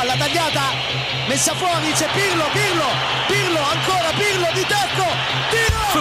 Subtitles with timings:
[0.00, 0.62] palla tagliata,
[1.28, 2.86] messa fuori, c'è Pirlo, Pirlo,
[3.28, 5.04] Pirlo, ancora Pirlo di tacco,
[5.50, 6.00] tiro!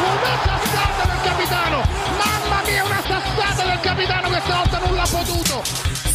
[0.00, 1.82] Una sassata del capitano!
[2.16, 5.62] Mamma mia, una sassata del capitano questa volta non l'ha potuto!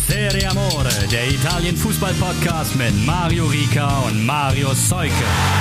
[0.07, 5.59] Serie Amore, der Italien Fußball Podcast mit Mario Rica und Mario Seuke.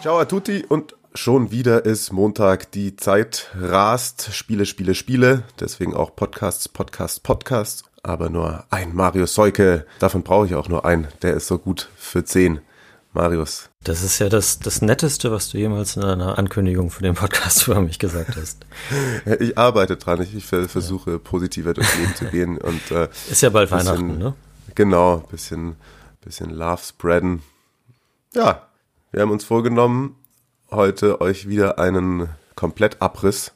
[0.00, 2.72] Ciao a tutti und schon wieder ist Montag.
[2.72, 4.30] Die Zeit rast.
[4.32, 5.44] Spiele, Spiele, Spiele.
[5.60, 7.84] Deswegen auch Podcasts, Podcasts, Podcasts.
[8.02, 9.86] Aber nur ein Mario Seuke.
[9.98, 11.08] Davon brauche ich auch nur einen.
[11.22, 12.60] Der ist so gut für zehn.
[13.14, 13.70] Marius.
[13.84, 17.64] Das ist ja das, das Netteste, was du jemals in einer Ankündigung für den Podcast
[17.68, 18.66] über mich gesagt hast.
[19.38, 20.20] Ich arbeite dran.
[20.20, 21.18] Ich, ich versuche ja.
[21.18, 22.58] positiver durchs Leben zu gehen.
[22.58, 24.34] Und, äh, ist ja bald bisschen, Weihnachten, ne?
[24.74, 25.18] Genau.
[25.30, 25.76] Bisschen,
[26.24, 27.42] bisschen Love spreaden.
[28.34, 28.66] Ja,
[29.12, 30.16] wir haben uns vorgenommen,
[30.74, 33.52] heute euch wieder einen Komplettabriss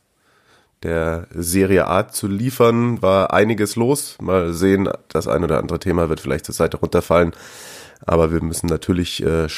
[0.83, 3.03] der Serie A zu liefern.
[3.03, 4.17] War einiges los.
[4.21, 7.33] Mal sehen, das ein oder andere Thema wird vielleicht zur Seite runterfallen.
[8.07, 9.49] Aber wir müssen natürlich äh,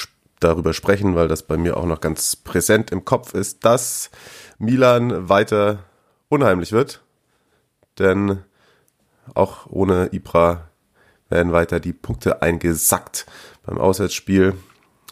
[0.40, 4.10] darüber sprechen, weil das bei mir auch noch ganz präsent im Kopf ist, dass
[4.58, 5.80] Milan weiter
[6.28, 7.02] unheimlich wird.
[7.98, 8.38] Denn
[9.34, 10.68] auch ohne Ibra
[11.28, 13.26] werden weiter die Punkte eingesackt
[13.64, 14.54] beim Auswärtsspiel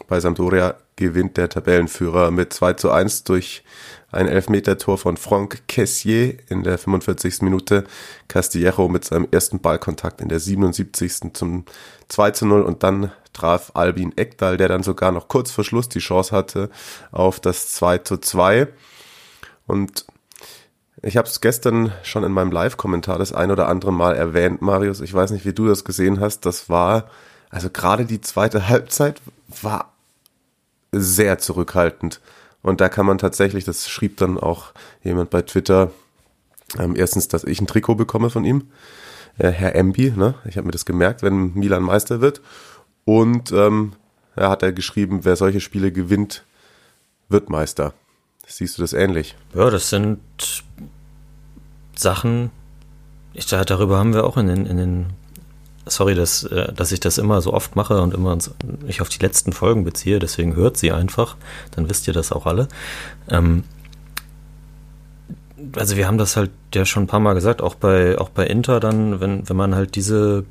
[0.07, 3.63] bei Sampdoria gewinnt der Tabellenführer mit 2 zu 1 durch
[4.11, 7.41] ein Elfmeter-Tor von Franck Kessier in der 45.
[7.41, 7.85] Minute.
[8.27, 11.33] Castillejo mit seinem ersten Ballkontakt in der 77.
[11.33, 11.65] zum
[12.09, 15.89] 2 zu 0 und dann traf Albin Ekdal, der dann sogar noch kurz vor Schluss
[15.89, 16.69] die Chance hatte
[17.11, 18.67] auf das 2 zu 2.
[19.67, 20.05] Und
[21.01, 24.99] ich habe es gestern schon in meinem Live-Kommentar das ein oder andere Mal erwähnt, Marius.
[24.99, 26.45] Ich weiß nicht, wie du das gesehen hast.
[26.45, 27.09] Das war,
[27.49, 29.21] also gerade die zweite Halbzeit
[29.61, 29.93] war
[30.91, 32.21] sehr zurückhaltend.
[32.61, 34.73] Und da kann man tatsächlich, das schrieb dann auch
[35.03, 35.91] jemand bei Twitter,
[36.77, 38.69] ähm, erstens, dass ich ein Trikot bekomme von ihm,
[39.37, 40.35] äh, Herr Embi, ne?
[40.45, 42.41] ich habe mir das gemerkt, wenn Milan Meister wird.
[43.05, 43.93] Und ähm,
[44.35, 46.43] er hat er geschrieben, wer solche Spiele gewinnt,
[47.29, 47.93] wird Meister.
[48.45, 49.35] Siehst du das ähnlich?
[49.53, 50.19] Ja, das sind
[51.95, 52.51] Sachen,
[53.33, 55.05] ich, darüber haben wir auch in den, in den
[55.89, 58.37] sorry, dass, äh, dass ich das immer so oft mache und immer
[58.85, 61.35] mich auf die letzten Folgen beziehe, deswegen hört sie einfach,
[61.71, 62.67] dann wisst ihr das auch alle.
[63.29, 63.63] Ähm,
[65.75, 68.45] also wir haben das halt ja schon ein paar Mal gesagt, auch bei, auch bei
[68.45, 70.45] Inter dann, wenn, wenn man halt diese,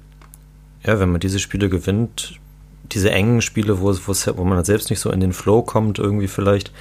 [0.84, 2.38] ja, wenn man diese Spiele gewinnt,
[2.92, 6.28] diese engen Spiele, wo, wo man halt selbst nicht so in den Flow kommt, irgendwie
[6.28, 6.72] vielleicht,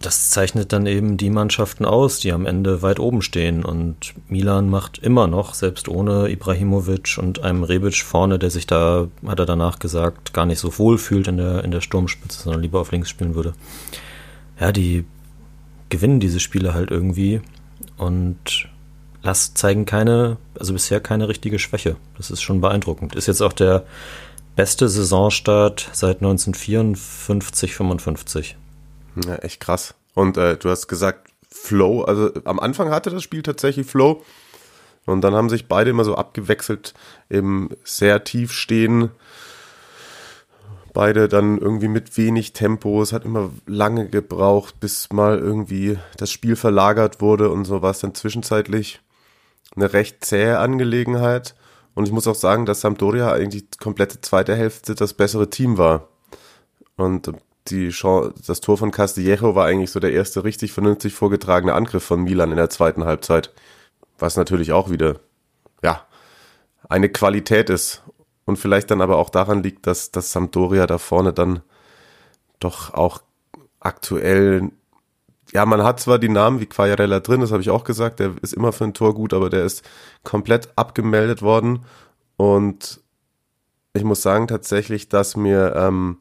[0.00, 3.64] das zeichnet dann eben die Mannschaften aus, die am Ende weit oben stehen.
[3.64, 9.08] Und Milan macht immer noch, selbst ohne Ibrahimovic und einem Rebic vorne, der sich da,
[9.26, 12.62] hat er danach gesagt, gar nicht so wohl fühlt in der, in der Sturmspitze, sondern
[12.62, 13.54] lieber auf links spielen würde.
[14.60, 15.04] Ja, die
[15.88, 17.40] gewinnen diese Spiele halt irgendwie
[17.96, 18.68] und
[19.22, 21.96] lass, zeigen keine, also bisher keine richtige Schwäche.
[22.16, 23.16] Das ist schon beeindruckend.
[23.16, 23.84] Ist jetzt auch der
[24.54, 28.56] beste Saisonstart seit 1954, 55.
[29.26, 29.94] Ja, echt krass.
[30.14, 34.22] Und äh, du hast gesagt, Flow, also am Anfang hatte das Spiel tatsächlich Flow.
[35.06, 36.92] Und dann haben sich beide immer so abgewechselt
[37.30, 39.10] im sehr tief stehen.
[40.92, 43.00] Beide dann irgendwie mit wenig Tempo.
[43.00, 47.92] Es hat immer lange gebraucht, bis mal irgendwie das Spiel verlagert wurde und so war
[47.92, 49.00] es dann zwischenzeitlich
[49.76, 51.54] eine recht zähe Angelegenheit.
[51.94, 55.78] Und ich muss auch sagen, dass Sampdoria eigentlich die komplette zweite Hälfte das bessere Team
[55.78, 56.08] war.
[56.96, 57.32] Und
[57.70, 57.92] die
[58.46, 62.50] das Tor von Castillejo war eigentlich so der erste richtig vernünftig vorgetragene Angriff von Milan
[62.50, 63.52] in der zweiten Halbzeit.
[64.18, 65.20] Was natürlich auch wieder,
[65.82, 66.02] ja,
[66.88, 68.02] eine Qualität ist.
[68.44, 71.60] Und vielleicht dann aber auch daran liegt, dass, dass Sampdoria da vorne dann
[72.60, 73.20] doch auch
[73.80, 74.70] aktuell,
[75.52, 78.32] ja, man hat zwar die Namen wie Quagliarella drin, das habe ich auch gesagt, der
[78.42, 79.84] ist immer für ein Tor gut, aber der ist
[80.24, 81.84] komplett abgemeldet worden.
[82.36, 83.00] Und
[83.92, 86.18] ich muss sagen tatsächlich, dass mir ähm,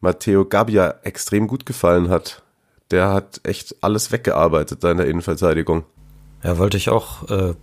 [0.00, 2.42] Matteo Gabbia extrem gut gefallen hat.
[2.90, 5.84] Der hat echt alles weggearbeitet da in der Innenverteidigung.
[6.42, 7.54] Ja, wollte ich auch äh,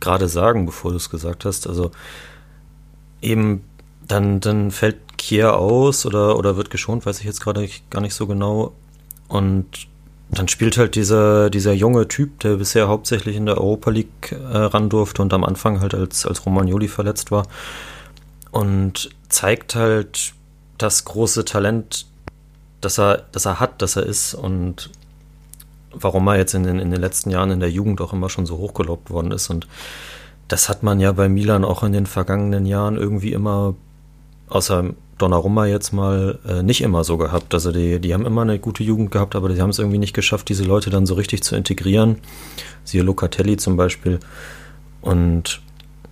[0.00, 1.66] gerade sagen, bevor du es gesagt hast.
[1.66, 1.90] Also
[3.20, 3.64] eben
[4.06, 8.14] dann, dann fällt Kier aus oder, oder wird geschont, weiß ich jetzt gerade gar nicht
[8.14, 8.72] so genau.
[9.28, 9.66] Und
[10.30, 14.56] dann spielt halt dieser, dieser junge Typ, der bisher hauptsächlich in der Europa League äh,
[14.56, 17.46] ran durfte und am Anfang halt als, als Romagnoli verletzt war.
[18.50, 20.34] Und zeigt halt
[20.82, 22.06] das große Talent,
[22.80, 24.90] das er, das er hat, das er ist und
[25.92, 28.46] warum er jetzt in den, in den letzten Jahren in der Jugend auch immer schon
[28.46, 29.50] so hochgelobt worden ist.
[29.50, 29.66] Und
[30.48, 33.74] das hat man ja bei Milan auch in den vergangenen Jahren irgendwie immer,
[34.48, 37.54] außer Donnarumma jetzt mal äh, nicht immer so gehabt.
[37.54, 40.14] Also die, die haben immer eine gute Jugend gehabt, aber die haben es irgendwie nicht
[40.14, 42.18] geschafft, diese Leute dann so richtig zu integrieren.
[42.84, 44.18] Siehe Locatelli zum Beispiel.
[45.00, 45.60] Und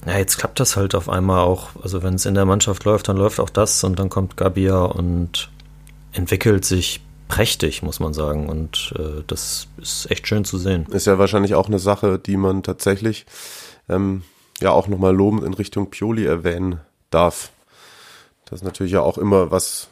[0.06, 1.70] ja, jetzt klappt das halt auf einmal auch.
[1.82, 4.82] Also wenn es in der Mannschaft läuft, dann läuft auch das und dann kommt Gabia
[4.82, 5.50] und
[6.12, 8.49] entwickelt sich prächtig, muss man sagen.
[8.49, 10.87] Und äh, das ist echt schön zu sehen.
[10.91, 13.26] Ist ja wahrscheinlich auch eine Sache, die man tatsächlich
[13.88, 14.23] ähm,
[14.61, 16.81] ja auch nochmal lobend in Richtung Pioli erwähnen
[17.11, 17.50] darf.
[18.47, 19.88] Das ist natürlich ja auch immer was,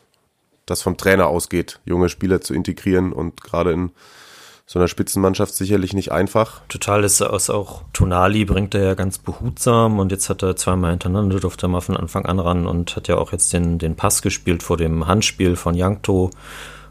[0.66, 3.90] das vom Trainer ausgeht, junge Spieler zu integrieren und gerade in
[4.70, 6.60] so einer Spitzenmannschaft sicherlich nicht einfach.
[6.68, 10.90] Total ist es auch Tonali bringt er ja ganz behutsam und jetzt hat er zweimal
[10.90, 13.96] hintereinander durfte er mal von Anfang an ran und hat ja auch jetzt den, den
[13.96, 16.30] Pass gespielt vor dem Handspiel von Yankto.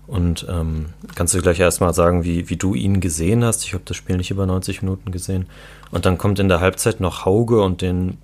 [0.07, 3.63] Und ähm, kannst du gleich erstmal sagen, wie, wie du ihn gesehen hast?
[3.63, 5.45] Ich habe das Spiel nicht über 90 Minuten gesehen.
[5.91, 8.18] Und dann kommt in der Halbzeit noch Hauge und den,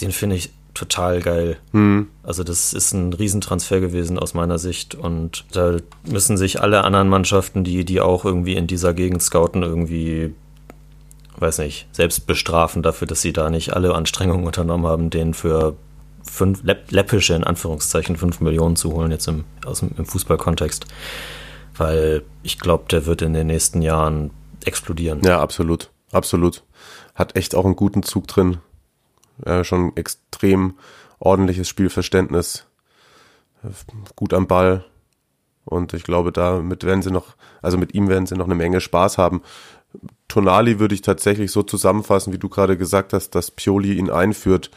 [0.00, 1.56] den finde ich total geil.
[1.72, 2.08] Mhm.
[2.22, 7.08] Also das ist ein Riesentransfer gewesen aus meiner Sicht und da müssen sich alle anderen
[7.08, 10.34] Mannschaften, die, die auch irgendwie in dieser Gegend scouten, irgendwie,
[11.38, 15.76] weiß nicht, selbst bestrafen dafür, dass sie da nicht alle Anstrengungen unternommen haben, den für
[16.22, 20.86] fünf, läppische, in Anführungszeichen, fünf Millionen zu holen, jetzt im, aus dem, im Fußballkontext.
[21.76, 24.30] Weil ich glaube, der wird in den nächsten Jahren
[24.64, 25.20] explodieren.
[25.24, 25.90] Ja, absolut.
[26.12, 26.64] Absolut.
[27.14, 28.58] Hat echt auch einen guten Zug drin
[29.44, 30.78] äh, schon extrem
[31.18, 32.66] ordentliches Spielverständnis,
[34.14, 34.84] gut am Ball.
[35.64, 38.80] Und ich glaube, damit werden sie noch, also mit ihm werden sie noch eine Menge
[38.80, 39.42] Spaß haben.
[40.28, 44.70] Tonali würde ich tatsächlich so zusammenfassen, wie du gerade gesagt hast, dass Pioli ihn einführt,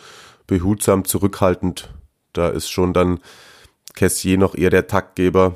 [0.47, 1.93] behutsam, zurückhaltend.
[2.33, 3.19] Da ist schon dann
[3.93, 5.55] Kessier noch eher der Taktgeber.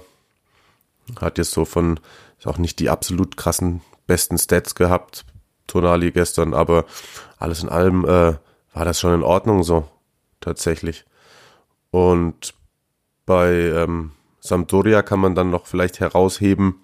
[1.20, 2.00] Hat jetzt so von,
[2.38, 5.26] ist auch nicht die absolut krassen besten Stats gehabt,
[5.68, 6.86] Tonali gestern, aber
[7.38, 8.34] alles in allem äh,
[8.74, 9.88] war das schon in Ordnung so,
[10.40, 11.06] tatsächlich.
[11.92, 12.54] Und
[13.26, 16.82] bei ähm, Sampdoria kann man dann noch vielleicht herausheben,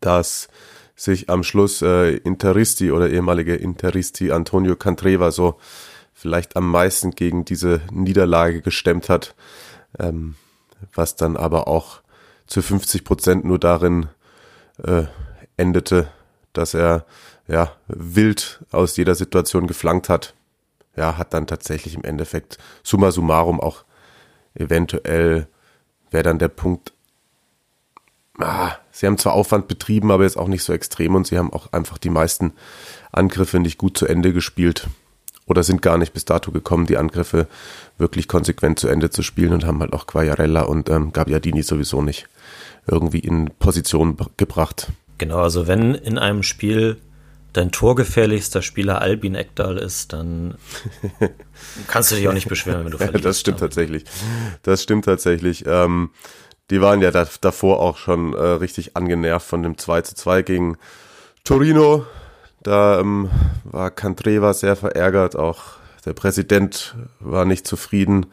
[0.00, 0.48] dass
[0.94, 5.58] sich am Schluss äh, Interisti oder ehemalige Interisti Antonio Cantreva so
[6.12, 9.34] vielleicht am meisten gegen diese Niederlage gestemmt hat,
[9.98, 10.36] ähm,
[10.94, 12.02] was dann aber auch
[12.46, 14.08] zu 50 Prozent nur darin
[14.82, 15.04] äh,
[15.56, 16.08] endete,
[16.52, 17.04] dass er
[17.48, 20.34] ja wild aus jeder Situation geflankt hat
[20.96, 23.84] ja, hat dann tatsächlich im Endeffekt summa summarum auch
[24.54, 25.46] eventuell
[26.10, 26.92] wäre dann der Punkt,
[28.38, 31.52] ah, sie haben zwar Aufwand betrieben, aber jetzt auch nicht so extrem und sie haben
[31.52, 32.52] auch einfach die meisten
[33.10, 34.88] Angriffe nicht gut zu Ende gespielt
[35.46, 37.48] oder sind gar nicht bis dato gekommen, die Angriffe
[37.98, 42.02] wirklich konsequent zu Ende zu spielen und haben halt auch Quagliarella und ähm, Gabbiadini sowieso
[42.02, 42.28] nicht
[42.86, 44.88] irgendwie in Position gebracht.
[45.18, 46.98] Genau, also wenn in einem Spiel
[47.52, 50.56] dein torgefährlichster Spieler Albin Ekdal ist, dann
[51.88, 53.24] kannst du dich auch nicht beschweren, wenn du verlierst.
[53.24, 54.04] das stimmt tatsächlich.
[54.62, 55.64] Das stimmt tatsächlich.
[55.66, 56.10] Ähm,
[56.70, 60.42] die waren ja da, davor auch schon äh, richtig angenervt von dem 2 zu 2
[60.42, 60.78] gegen
[61.44, 62.06] Torino.
[62.62, 63.30] Da ähm,
[63.64, 65.62] war Cantreva sehr verärgert, auch
[66.04, 68.26] der Präsident war nicht zufrieden.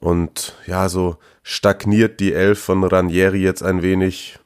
[0.00, 4.38] Und ja, so stagniert die Elf von Ranieri jetzt ein wenig.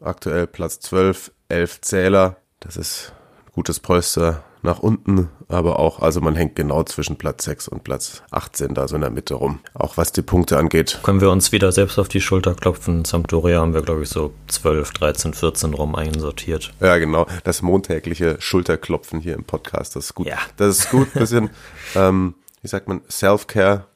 [0.00, 2.36] Aktuell Platz 12, 11 Zähler.
[2.60, 3.12] Das ist
[3.54, 8.22] gutes Polster nach unten, aber auch, also man hängt genau zwischen Platz 6 und Platz
[8.30, 11.00] 18 da so in der Mitte rum, auch was die Punkte angeht.
[11.02, 13.04] Können wir uns wieder selbst auf die Schulter klopfen.
[13.04, 16.72] Sampdoria haben wir, glaube ich, so 12, 13, 14 rum einsortiert.
[16.80, 17.26] Ja, genau.
[17.44, 20.26] Das montägliche Schulterklopfen hier im Podcast, das ist gut.
[20.26, 20.38] Ja.
[20.56, 21.50] Das ist gut, bisschen,
[21.94, 23.86] ähm, wie sagt man, Self-Care,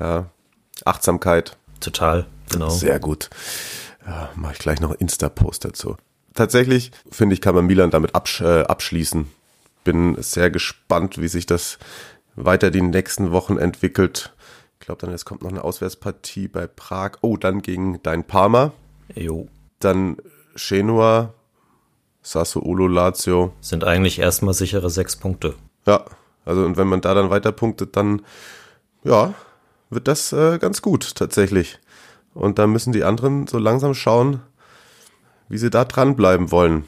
[0.00, 0.30] ja,
[0.84, 1.58] Achtsamkeit.
[1.80, 2.70] Total, genau.
[2.70, 3.28] Sehr gut.
[4.06, 5.96] Ja, mache ich gleich noch Insta-Post dazu
[6.36, 9.26] tatsächlich, finde ich, kann man Milan damit absch äh, abschließen.
[9.84, 11.78] Bin sehr gespannt, wie sich das
[12.34, 14.32] weiter die nächsten Wochen entwickelt.
[14.78, 17.12] Ich glaube dann, es kommt noch eine Auswärtspartie bei Prag.
[17.22, 18.72] Oh, dann gegen dein Parma.
[19.14, 19.48] Jo.
[19.80, 20.18] Dann
[20.54, 21.34] Genua,
[22.22, 23.52] Sassuolo, Lazio.
[23.60, 25.54] Sind eigentlich erstmal sichere sechs Punkte.
[25.86, 26.04] Ja,
[26.44, 28.22] also und wenn man da dann weiter punktet, dann
[29.04, 29.34] ja,
[29.90, 31.78] wird das äh, ganz gut tatsächlich.
[32.34, 34.40] Und dann müssen die anderen so langsam schauen,
[35.48, 36.84] wie sie da dranbleiben wollen.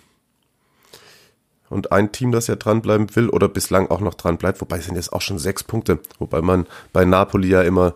[1.68, 5.12] Und ein Team, das ja dranbleiben will oder bislang auch noch dranbleibt, wobei sind jetzt
[5.12, 7.94] auch schon sechs Punkte, wobei man bei Napoli ja immer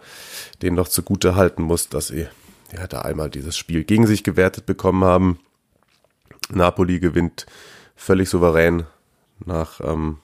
[0.61, 2.27] denen noch zugute halten muss, dass sie
[2.73, 5.39] ja da einmal dieses Spiel gegen sich gewertet bekommen haben.
[6.51, 7.47] Napoli gewinnt
[7.97, 8.85] völlig souverän
[9.45, 10.19] nach ähm,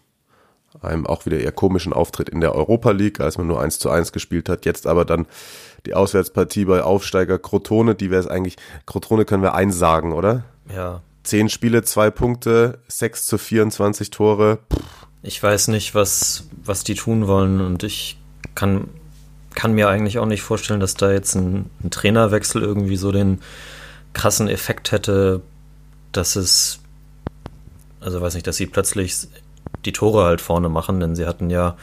[0.82, 3.90] einem auch wieder eher komischen Auftritt in der Europa League, als man nur 1 zu
[3.90, 4.64] 1 gespielt hat.
[4.64, 5.26] Jetzt aber dann
[5.86, 8.56] die Auswärtspartie bei Aufsteiger Crotone, die wäre es eigentlich,
[8.86, 10.44] Crotone können wir einsagen, oder?
[10.74, 11.02] Ja.
[11.22, 14.58] Zehn Spiele, zwei Punkte, 6 zu 24 Tore.
[15.22, 18.18] Ich weiß nicht, was, was die tun wollen und ich
[18.54, 18.88] kann
[19.58, 23.40] kann mir eigentlich auch nicht vorstellen, dass da jetzt ein, ein Trainerwechsel irgendwie so den
[24.12, 25.42] krassen Effekt hätte,
[26.12, 26.78] dass es,
[27.98, 29.16] also weiß nicht, dass sie plötzlich
[29.84, 31.76] die Tore halt vorne machen, denn sie hatten ja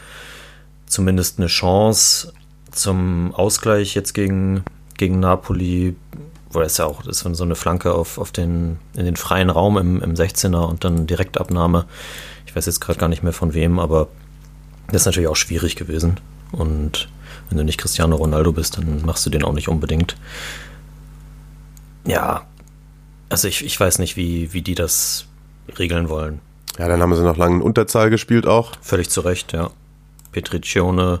[0.86, 2.32] zumindest eine Chance
[2.70, 4.64] zum Ausgleich jetzt gegen,
[4.96, 5.96] gegen Napoli,
[6.50, 9.78] wo es ja auch ist so eine Flanke auf, auf den, in den freien Raum
[9.78, 11.86] im, im 16er und dann Direktabnahme.
[12.46, 14.08] Ich weiß jetzt gerade gar nicht mehr von wem, aber
[14.88, 16.20] das ist natürlich auch schwierig gewesen.
[16.52, 17.08] Und
[17.48, 20.16] wenn du nicht Cristiano Ronaldo bist, dann machst du den auch nicht unbedingt.
[22.06, 22.46] Ja,
[23.28, 25.26] also ich, ich weiß nicht, wie, wie die das
[25.78, 26.40] regeln wollen.
[26.78, 28.72] Ja, dann haben sie noch lange in Unterzahl gespielt auch.
[28.82, 29.70] Völlig zu Recht, ja.
[30.32, 31.20] Petricione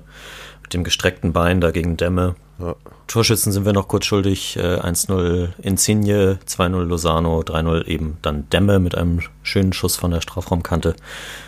[0.62, 2.34] mit dem gestreckten Bein dagegen Dämme.
[2.58, 2.74] Ja.
[3.06, 4.58] Torschützen sind wir noch kurz schuldig.
[4.58, 10.20] 1-0 äh, Insigne, 2-0 Lozano, 3-0 eben dann Dämme mit einem schönen Schuss von der
[10.20, 10.96] Strafraumkante.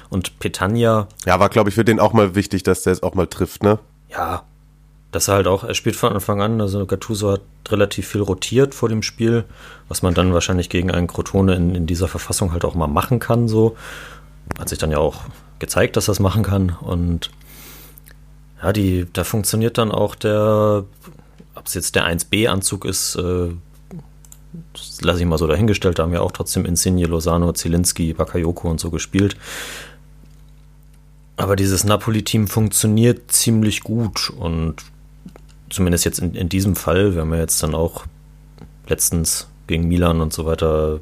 [0.08, 1.08] Und Petagna.
[1.26, 3.62] Ja, war, glaube ich, für den auch mal wichtig, dass der es auch mal trifft,
[3.62, 3.78] ne?
[4.08, 4.44] Ja.
[5.10, 8.74] Dass er halt auch, er spielt von Anfang an, also Gattuso hat relativ viel rotiert
[8.74, 9.44] vor dem Spiel,
[9.88, 13.18] was man dann wahrscheinlich gegen einen Crotone in, in dieser Verfassung halt auch mal machen
[13.18, 13.76] kann, so.
[14.58, 15.22] Hat sich dann ja auch
[15.58, 17.30] gezeigt, dass er es machen kann und
[18.62, 20.84] ja, die, da funktioniert dann auch der,
[21.54, 23.50] ob es jetzt der 1B-Anzug ist, äh,
[24.72, 28.68] das lasse ich mal so dahingestellt, da haben ja auch trotzdem Insigne, Lozano, Zielinski, Bakayoko
[28.70, 29.36] und so gespielt.
[31.36, 34.76] Aber dieses Napoli-Team funktioniert ziemlich gut und
[35.70, 38.04] zumindest jetzt in, in diesem Fall, wir haben ja jetzt dann auch
[38.86, 41.00] letztens gegen Milan und so weiter,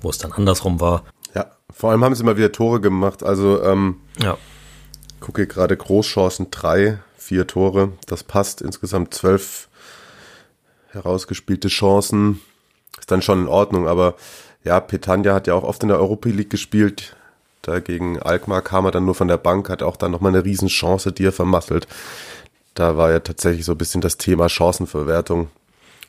[0.00, 1.04] wo es dann andersrum war.
[1.34, 3.22] Ja, vor allem haben sie mal wieder Tore gemacht.
[3.22, 4.36] Also, ähm, ja.
[5.20, 7.92] gucke gerade Großchancen, drei, vier Tore.
[8.06, 8.62] Das passt.
[8.62, 9.68] Insgesamt zwölf
[10.90, 12.40] herausgespielte Chancen.
[12.98, 14.14] Ist dann schon in Ordnung, aber
[14.64, 17.16] ja, Petagna hat ja auch oft in der Europa League gespielt.
[17.62, 21.12] Dagegen Alkmaar kam er dann nur von der Bank, hat auch dann nochmal eine Riesenchance,
[21.12, 21.86] die er vermasselt.
[22.76, 25.48] Da war ja tatsächlich so ein bisschen das Thema Chancenverwertung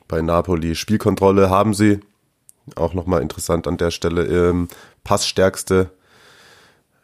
[0.09, 0.75] bei Napoli.
[0.75, 2.01] Spielkontrolle haben sie.
[2.75, 4.25] Auch nochmal interessant an der Stelle.
[4.25, 4.67] Ähm,
[5.05, 5.89] passstärkste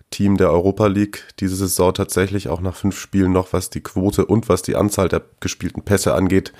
[0.09, 4.25] Team der Europa League diese Saison tatsächlich auch nach fünf Spielen noch, was die Quote
[4.25, 6.51] und was die Anzahl der gespielten Pässe angeht.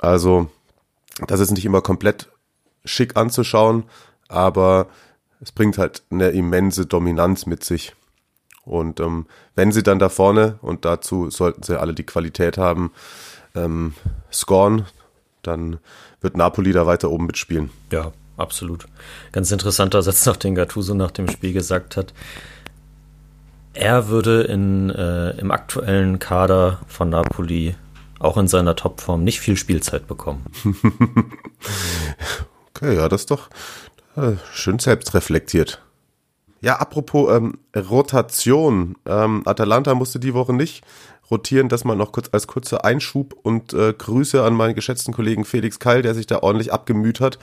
[0.00, 0.50] Also,
[1.28, 2.28] das ist nicht immer komplett
[2.84, 3.84] schick anzuschauen,
[4.26, 4.88] aber
[5.40, 7.94] es bringt halt eine immense Dominanz mit sich.
[8.68, 12.92] Und ähm, wenn sie dann da vorne, und dazu sollten sie alle die Qualität haben,
[13.54, 13.94] ähm,
[14.30, 14.84] scoren,
[15.42, 15.78] dann
[16.20, 17.70] wird Napoli da weiter oben mitspielen.
[17.90, 18.86] Ja, absolut.
[19.32, 22.12] Ganz interessanter Satz noch, den Gattuso nach dem Spiel gesagt hat.
[23.72, 27.74] Er würde in, äh, im aktuellen Kader von Napoli
[28.18, 30.44] auch in seiner Topform nicht viel Spielzeit bekommen.
[32.74, 33.48] okay, ja, das ist doch,
[34.16, 35.80] äh, schön selbstreflektiert.
[36.60, 38.96] Ja, apropos ähm, Rotation.
[39.06, 40.82] Ähm, Atalanta musste die Woche nicht
[41.30, 45.44] rotieren, das mal noch kurz als kurzer Einschub und äh, Grüße an meinen geschätzten Kollegen
[45.44, 47.38] Felix Keil, der sich da ordentlich abgemüht hat.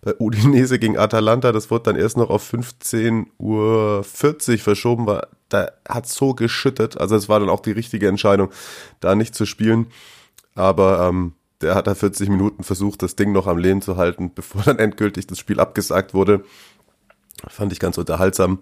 [0.00, 4.04] Bei Udinese gegen Atalanta, das wurde dann erst noch auf 15.40 Uhr
[4.58, 6.98] verschoben, weil da hat so geschüttet.
[6.98, 8.50] Also es war dann auch die richtige Entscheidung,
[9.00, 9.88] da nicht zu spielen.
[10.54, 14.32] Aber ähm, der hat da 40 Minuten versucht, das Ding noch am Leben zu halten,
[14.34, 16.44] bevor dann endgültig das Spiel abgesagt wurde.
[17.48, 18.60] Fand ich ganz unterhaltsam.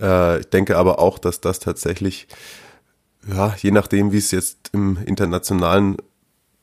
[0.00, 2.28] Äh, ich denke aber auch, dass das tatsächlich,
[3.26, 5.96] ja, je nachdem, wie es jetzt im internationalen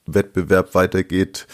[0.05, 1.47] Wettbewerb weitergeht,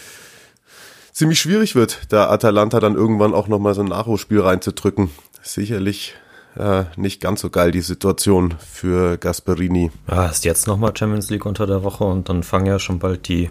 [1.12, 5.10] ziemlich schwierig wird, da Atalanta dann irgendwann auch nochmal so ein Nachholspiel reinzudrücken.
[5.42, 6.14] Sicherlich
[6.56, 9.90] äh, nicht ganz so geil, die Situation für Gasperini.
[10.08, 13.28] Ja, ist jetzt nochmal Champions League unter der Woche und dann fangen ja schon bald
[13.28, 13.50] die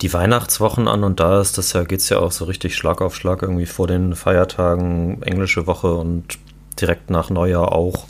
[0.00, 3.14] die Weihnachtswochen an und da ist das ja, geht's ja auch so richtig Schlag auf
[3.14, 6.38] Schlag irgendwie vor den Feiertagen, englische Woche und
[6.80, 8.06] direkt nach Neujahr auch.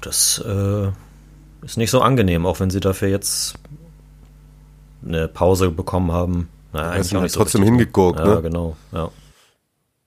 [0.00, 0.88] Das äh,
[1.62, 3.54] ist nicht so angenehm, auch wenn sie dafür jetzt
[5.04, 6.48] eine Pause bekommen haben.
[6.72, 8.34] Naja, eigentlich auch nicht so trotzdem hingeguckt, ne?
[8.34, 9.10] Ja, genau, ja.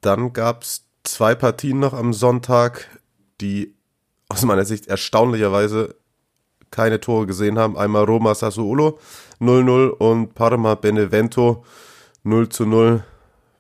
[0.01, 2.87] Dann gab's zwei Partien noch am Sonntag,
[3.39, 3.73] die
[4.29, 5.95] aus meiner Sicht erstaunlicherweise
[6.71, 7.77] keine Tore gesehen haben.
[7.77, 8.99] Einmal Roma Sassuolo
[9.41, 11.65] 0-0 und Parma Benevento
[12.23, 13.03] 0 0.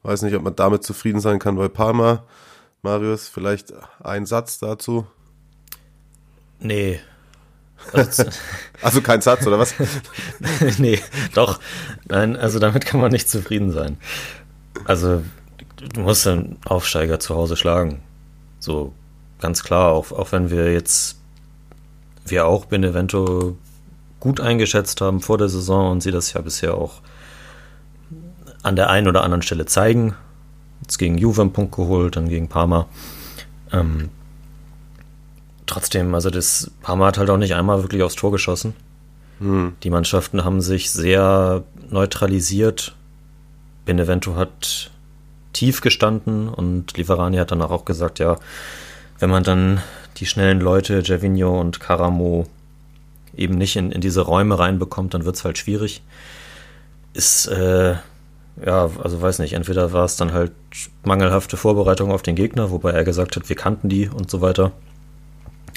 [0.03, 2.23] Weiß nicht, ob man damit zufrieden sein kann bei Parma.
[2.83, 3.73] Marius, vielleicht
[4.03, 5.05] ein Satz dazu?
[6.59, 6.99] Nee.
[7.93, 8.25] Also,
[8.83, 9.73] also kein Satz, oder was?
[10.77, 10.99] nee,
[11.33, 11.59] doch.
[12.07, 13.97] Nein, also damit kann man nicht zufrieden sein.
[14.85, 15.23] Also,
[15.91, 18.03] du musst den Aufsteiger zu Hause schlagen.
[18.59, 18.93] So,
[19.39, 21.17] ganz klar, auch, auch wenn wir jetzt
[22.23, 23.57] wir auch Benevento
[24.21, 27.01] gut eingeschätzt haben vor der Saison und sie das ja bisher auch
[28.63, 30.15] an der einen oder anderen Stelle zeigen.
[30.81, 32.87] Jetzt gegen Juve einen Punkt geholt, dann gegen Parma.
[33.73, 34.09] Ähm,
[35.65, 38.73] trotzdem, also das Parma hat halt auch nicht einmal wirklich aufs Tor geschossen.
[39.39, 39.73] Hm.
[39.83, 42.95] Die Mannschaften haben sich sehr neutralisiert.
[43.85, 44.91] Benevento hat
[45.53, 48.37] tief gestanden und Liverani hat danach auch gesagt, ja,
[49.19, 49.81] wenn man dann
[50.17, 52.45] die schnellen Leute, Gervinho und Caramo,
[53.35, 56.01] eben nicht in, in diese Räume reinbekommt, dann wird es halt schwierig.
[57.13, 57.95] Ist, äh,
[58.65, 60.51] ja, also weiß nicht, entweder war es dann halt
[61.03, 64.71] mangelhafte Vorbereitung auf den Gegner, wobei er gesagt hat, wir kannten die und so weiter.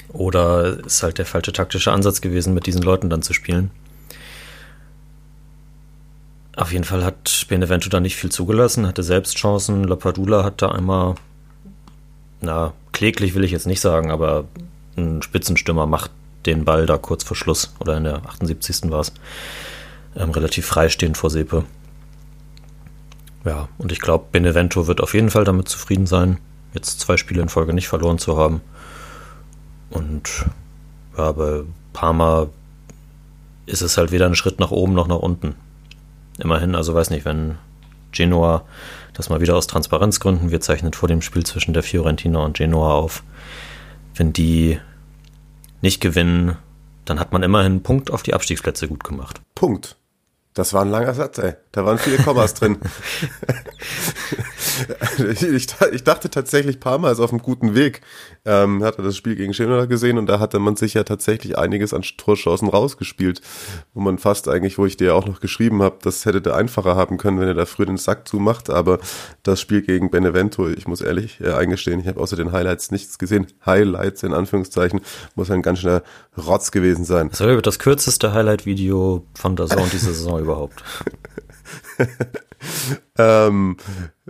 [0.09, 3.71] Oder ist halt der falsche taktische Ansatz gewesen, mit diesen Leuten dann zu spielen.
[6.55, 9.83] Auf jeden Fall hat Benevento da nicht viel zugelassen, hatte selbst Chancen.
[9.83, 11.15] Lapadula hat da einmal,
[12.39, 14.45] na, kläglich will ich jetzt nicht sagen, aber
[14.95, 16.11] ein Spitzenstürmer macht
[16.45, 18.89] den Ball da kurz vor Schluss oder in der 78.
[18.89, 19.13] war es.
[20.15, 21.65] Ähm, relativ freistehend vor Sepe.
[23.43, 26.39] Ja, und ich glaube, Benevento wird auf jeden Fall damit zufrieden sein,
[26.73, 28.61] jetzt zwei Spiele in Folge nicht verloren zu haben.
[29.89, 30.45] Und
[31.17, 31.61] ja, bei
[31.93, 32.47] Parma
[33.65, 35.55] ist es halt weder ein Schritt nach oben noch nach unten.
[36.39, 37.57] Immerhin, also weiß nicht, wenn
[38.11, 38.63] Genoa
[39.13, 42.93] das mal wieder aus Transparenzgründen, wir zeichnen vor dem Spiel zwischen der Fiorentina und Genoa
[42.93, 43.23] auf,
[44.15, 44.79] wenn die
[45.85, 46.57] nicht gewinnen,
[47.05, 49.39] dann hat man immerhin einen Punkt auf die Abstiegsplätze gut gemacht.
[49.53, 49.97] Punkt.
[50.55, 51.53] Das war ein langer Satz, ey.
[51.75, 52.77] Da waren viele Kommas drin.
[55.29, 57.99] ich, ich, dachte tatsächlich, Parma ist auf einem guten Weg.
[58.45, 61.93] Ähm, hatte das Spiel gegen Genoa gesehen und da hatte man sich ja tatsächlich einiges
[61.93, 63.41] an Torchancen rausgespielt,
[63.93, 66.95] wo man fast eigentlich, wo ich dir auch noch geschrieben habe, das hätte der einfacher
[66.95, 68.69] haben können, wenn er da früher den Sack zumacht.
[68.69, 68.99] Aber
[69.43, 73.17] das Spiel gegen Benevento, ich muss ehrlich äh, eingestehen, ich habe außer den Highlights nichts
[73.17, 73.47] gesehen.
[73.65, 75.01] Highlights in Anführungszeichen,
[75.35, 76.03] muss ein ganz schöner
[76.37, 77.27] Rotz gewesen sein.
[77.31, 80.81] Das war das kürzeste Highlight-Video von der Saison diese Saison überhaupt.
[83.17, 83.77] ähm,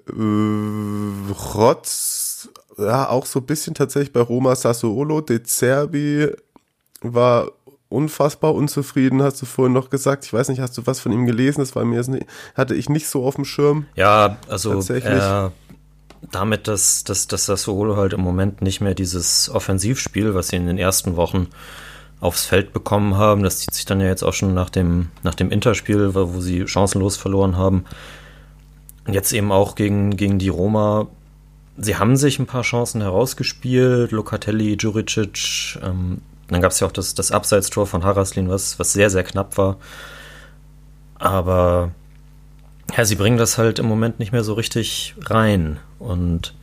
[0.08, 5.22] äh, Rotz, ja, auch so ein bisschen tatsächlich bei Roma Sassuolo.
[5.22, 6.30] De Zerbi
[7.02, 7.52] war
[7.90, 10.26] unfassbar unzufrieden, hast du vorhin noch gesagt.
[10.26, 11.62] Ich weiß nicht, hast du was von ihm gelesen?
[11.62, 12.26] Das war mir nicht,
[12.56, 13.86] hatte ich nicht so auf dem Schirm.
[13.96, 15.22] Ja, also tatsächlich.
[15.22, 15.50] Äh,
[16.32, 20.66] damit, dass, dass, dass Sassuolo halt im Moment nicht mehr dieses Offensivspiel, was sie in
[20.66, 21.48] den ersten Wochen
[22.26, 25.36] aufs Feld bekommen haben, das zieht sich dann ja jetzt auch schon nach dem, nach
[25.36, 27.86] dem Interspiel, wo sie chancenlos verloren haben,
[29.08, 31.08] Jetzt eben auch gegen, gegen die Roma.
[31.78, 34.12] Sie haben sich ein paar Chancen herausgespielt.
[34.12, 35.78] Locatelli, Juricic.
[35.84, 39.24] Ähm, dann gab es ja auch das, das Abseitstor von Haraslin, was, was sehr, sehr
[39.24, 39.78] knapp war.
[41.20, 41.92] Aber
[42.96, 45.80] ja, sie bringen das halt im Moment nicht mehr so richtig rein.
[46.00, 46.56] Und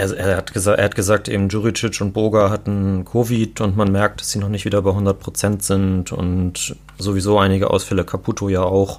[0.00, 3.92] er, er, hat, gesagt, er hat gesagt, eben Juricic und Boga hatten Covid und man
[3.92, 8.62] merkt, dass sie noch nicht wieder bei 100% sind und sowieso einige Ausfälle, Caputo ja
[8.62, 8.98] auch.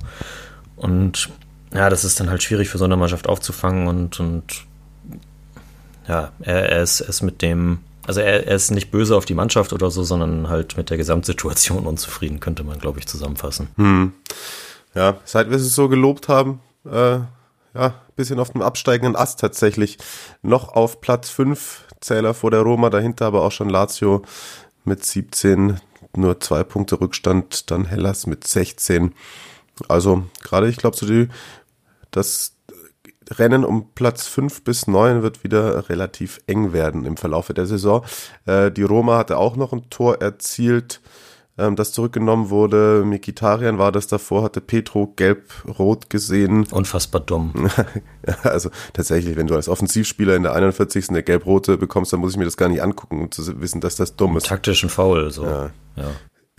[0.76, 1.30] Und
[1.74, 4.44] ja, das ist dann halt schwierig für so eine Mannschaft aufzufangen und, und
[6.08, 9.36] ja, er, er, ist, ist mit dem, also er, er ist nicht böse auf die
[9.36, 13.70] Mannschaft oder so, sondern halt mit der Gesamtsituation unzufrieden, könnte man, glaube ich, zusammenfassen.
[13.78, 14.14] Hm.
[14.94, 17.20] Ja, seit wir es so gelobt haben, äh,
[17.74, 19.98] ja, bisschen auf dem absteigenden Ast tatsächlich.
[20.44, 24.22] Noch auf Platz 5, Zähler vor der Roma, dahinter aber auch schon Lazio
[24.86, 25.80] mit 17,
[26.16, 29.16] nur zwei Punkte Rückstand, dann Hellas mit 16.
[29.88, 31.08] Also gerade, ich glaube, so
[32.12, 32.54] das
[33.32, 38.06] Rennen um Platz 5 bis 9 wird wieder relativ eng werden im Verlauf der Saison.
[38.46, 41.02] Äh, die Roma hatte auch noch ein Tor erzielt,
[41.58, 43.04] ähm, das zurückgenommen wurde.
[43.06, 46.66] Mikitarian war das davor, hatte Petro gelb-rot gesehen.
[46.72, 47.70] Unfassbar dumm.
[48.44, 51.10] also tatsächlich, wenn du als Offensivspieler in der 41.
[51.10, 53.96] eine gelb-rote bekommst, dann muss ich mir das gar nicht angucken, um zu wissen, dass
[53.96, 54.48] das dumm ist.
[54.48, 55.46] Taktischen Foul, so.
[55.46, 55.72] Ja.
[55.96, 56.12] ja.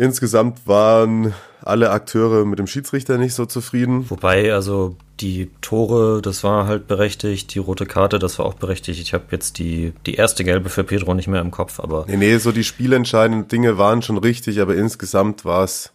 [0.02, 4.10] Insgesamt waren alle Akteure mit dem Schiedsrichter nicht so zufrieden.
[4.10, 9.00] Wobei, also die Tore, das war halt berechtigt, die rote Karte, das war auch berechtigt.
[9.00, 12.06] Ich habe jetzt die, die erste gelbe für Pedro nicht mehr im Kopf, aber.
[12.08, 15.92] Nee, nee, so die spielentscheidenden Dinge waren schon richtig, aber insgesamt war es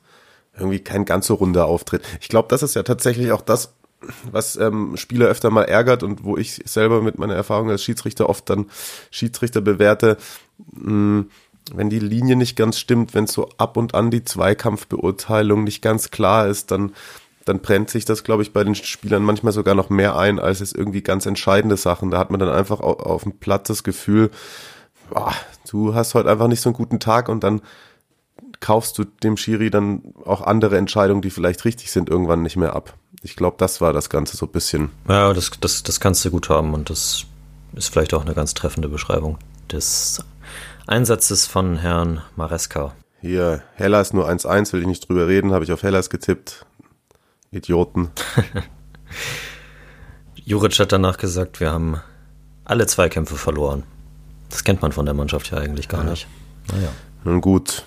[0.57, 2.01] irgendwie kein ganz so runder Auftritt.
[2.21, 3.73] Ich glaube, das ist ja tatsächlich auch das,
[4.31, 8.29] was ähm, Spieler öfter mal ärgert und wo ich selber mit meiner Erfahrung als Schiedsrichter
[8.29, 8.67] oft dann
[9.11, 10.15] Schiedsrichter bewerte.
[10.71, 11.29] Mh, hm,
[11.73, 16.11] wenn die Linie nicht ganz stimmt, wenn so ab und an die Zweikampfbeurteilung nicht ganz
[16.11, 16.93] klar ist, dann,
[17.45, 20.61] dann brennt sich das, glaube ich, bei den Spielern manchmal sogar noch mehr ein, als
[20.61, 22.11] es irgendwie ganz entscheidende Sachen.
[22.11, 24.31] Da hat man dann einfach auf, auf dem Platz das Gefühl,
[25.09, 25.33] boah,
[25.69, 27.61] du hast heute einfach nicht so einen guten Tag und dann
[28.59, 32.75] kaufst du dem Schiri dann auch andere Entscheidungen, die vielleicht richtig sind, irgendwann nicht mehr
[32.75, 32.93] ab.
[33.21, 34.89] Ich glaube, das war das Ganze so ein bisschen.
[35.07, 37.25] Ja, das, das, das kannst du gut haben und das
[37.73, 39.37] ist vielleicht auch eine ganz treffende Beschreibung
[39.71, 40.23] des
[40.87, 42.95] Einsatzes von Herrn Maresca.
[43.19, 46.65] Hier, Hellas nur 1-1, will ich nicht drüber reden, habe ich auf Hellas getippt.
[47.51, 48.09] Idioten.
[50.35, 51.99] Juric hat danach gesagt, wir haben
[52.63, 53.83] alle Zweikämpfe verloren.
[54.49, 56.11] Das kennt man von der Mannschaft ja eigentlich gar ja.
[56.11, 56.27] nicht.
[56.71, 56.87] Naja.
[57.25, 57.83] Nun gut.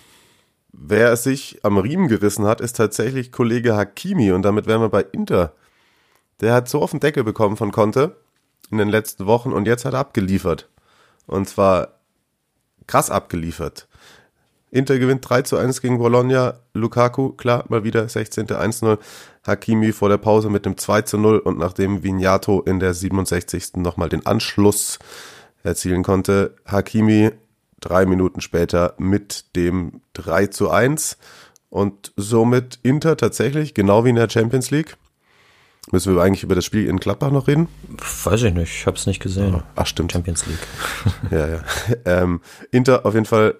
[0.72, 5.06] wer sich am Riemen gerissen hat, ist tatsächlich Kollege Hakimi und damit wären wir bei
[5.10, 5.54] Inter.
[6.42, 8.16] Der hat so auf den Deckel bekommen von Conte
[8.70, 10.68] in den letzten Wochen und jetzt hat er abgeliefert.
[11.26, 11.99] Und zwar
[12.90, 13.86] krass abgeliefert.
[14.72, 16.54] Inter gewinnt 3 zu 1 gegen Bologna.
[16.74, 18.48] Lukaku, klar, mal wieder 16.
[18.48, 18.98] 1-0.
[19.46, 23.76] Hakimi vor der Pause mit dem 2 zu 0 und nachdem Vignato in der 67.
[23.76, 24.98] nochmal den Anschluss
[25.62, 27.30] erzielen konnte, Hakimi
[27.80, 31.16] drei Minuten später mit dem 3 zu 1
[31.68, 34.96] und somit Inter tatsächlich, genau wie in der Champions League.
[35.90, 37.68] Müssen wir eigentlich über das Spiel in Gladbach noch reden?
[38.24, 39.62] Weiß ich nicht, ich habe es nicht gesehen.
[39.76, 40.12] Ach stimmt.
[40.12, 40.58] Champions League.
[41.30, 41.64] ja, ja.
[42.04, 42.40] Ähm,
[42.70, 43.54] Inter auf jeden Fall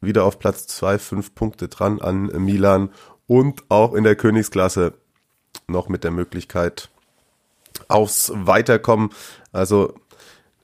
[0.00, 2.90] wieder auf Platz 2, fünf Punkte dran an Milan
[3.26, 4.94] und auch in der Königsklasse
[5.68, 6.88] noch mit der Möglichkeit
[7.88, 9.10] aufs Weiterkommen.
[9.52, 9.94] Also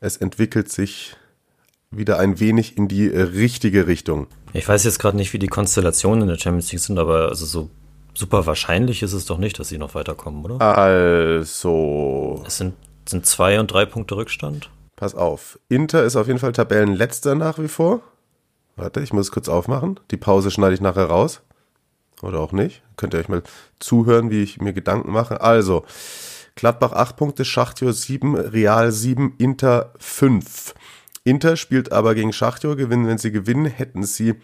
[0.00, 1.16] es entwickelt sich
[1.90, 4.26] wieder ein wenig in die richtige Richtung.
[4.52, 7.44] Ich weiß jetzt gerade nicht, wie die Konstellationen in der Champions League sind, aber also
[7.46, 7.70] so
[8.14, 10.60] super wahrscheinlich ist es doch nicht, dass sie noch weiterkommen, oder?
[10.60, 12.42] Also.
[12.46, 12.74] Es sind,
[13.08, 14.70] sind zwei und drei Punkte Rückstand.
[14.96, 15.58] Pass auf.
[15.68, 18.00] Inter ist auf jeden Fall Tabellenletzter nach wie vor.
[18.76, 20.00] Warte, ich muss kurz aufmachen.
[20.10, 21.42] Die Pause schneide ich nachher raus.
[22.22, 22.82] Oder auch nicht.
[22.96, 23.42] Könnt ihr euch mal
[23.80, 25.40] zuhören, wie ich mir Gedanken mache.
[25.40, 25.84] Also,
[26.54, 30.74] Gladbach 8 Punkte, Schachtjo 7, Real 7, Inter 5.
[31.24, 34.34] Inter spielt aber gegen Schachtjo, gewinnen, wenn sie gewinnen, hätten sie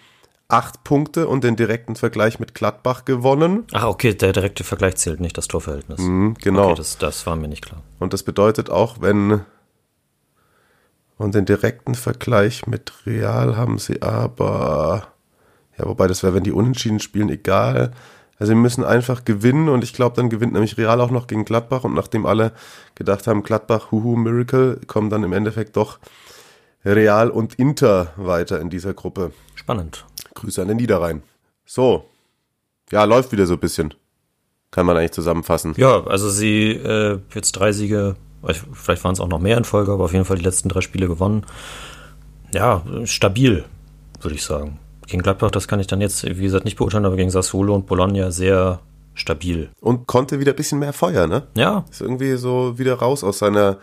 [0.49, 3.67] 8 Punkte und den direkten Vergleich mit Gladbach gewonnen.
[3.73, 6.01] Ach, okay, der direkte Vergleich zählt nicht, das Torverhältnis.
[6.01, 6.71] Mhm, genau.
[6.71, 7.83] Okay, das, das war mir nicht klar.
[7.99, 9.43] Und das bedeutet auch, wenn
[11.19, 15.09] und den direkten Vergleich mit Real haben sie aber,
[15.77, 17.91] ja, wobei das wäre, wenn die unentschieden spielen, egal.
[18.39, 21.45] Also sie müssen einfach gewinnen und ich glaube, dann gewinnt nämlich Real auch noch gegen
[21.45, 22.53] Gladbach und nachdem alle
[22.95, 25.99] gedacht haben, Gladbach, huhu, Miracle, kommen dann im Endeffekt doch
[26.85, 29.33] Real und Inter weiter in dieser Gruppe.
[29.57, 30.07] Spannend.
[30.39, 31.23] Grüße an den Niederrhein.
[31.67, 32.07] So.
[32.91, 33.95] Ja, läuft wieder so ein bisschen.
[34.71, 35.75] Kann man eigentlich zusammenfassen.
[35.77, 38.17] Ja, also sie äh, jetzt drei Siege,
[38.73, 40.81] vielleicht waren es auch noch mehr in Folge, aber auf jeden Fall die letzten drei
[40.81, 41.45] Spiele gewonnen.
[42.53, 43.65] Ja, stabil,
[44.21, 44.79] würde ich sagen.
[45.07, 47.87] Gegen Gladbach, das kann ich dann jetzt, wie gesagt, nicht beurteilen, aber gegen Sassuolo und
[47.87, 48.81] Bologna sehr
[49.15, 49.71] stabil.
[49.81, 51.47] Und konnte wieder ein bisschen mehr Feuer, ne?
[51.57, 51.85] Ja.
[51.91, 53.79] Ist irgendwie so wieder raus aus seiner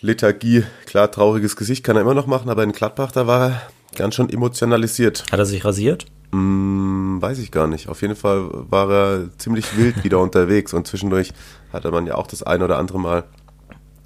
[0.00, 0.64] Lethargie.
[0.86, 3.62] Klar, trauriges Gesicht kann er immer noch machen, aber in Gladbach, da war er
[3.96, 5.24] ganz schön emotionalisiert.
[5.30, 6.06] Hat er sich rasiert?
[6.32, 7.88] Hm, weiß ich gar nicht.
[7.88, 11.32] Auf jeden Fall war er ziemlich wild wieder unterwegs und zwischendurch
[11.72, 13.24] hatte man ja auch das ein oder andere Mal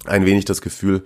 [0.05, 1.03] ein wenig das Gefühl,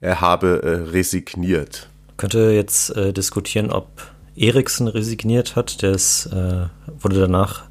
[0.00, 1.88] er habe äh, resigniert.
[2.16, 3.88] Könnte jetzt äh, diskutieren, ob
[4.36, 5.82] Eriksen resigniert hat.
[5.82, 6.66] Der ist, äh,
[7.00, 7.64] wurde danach,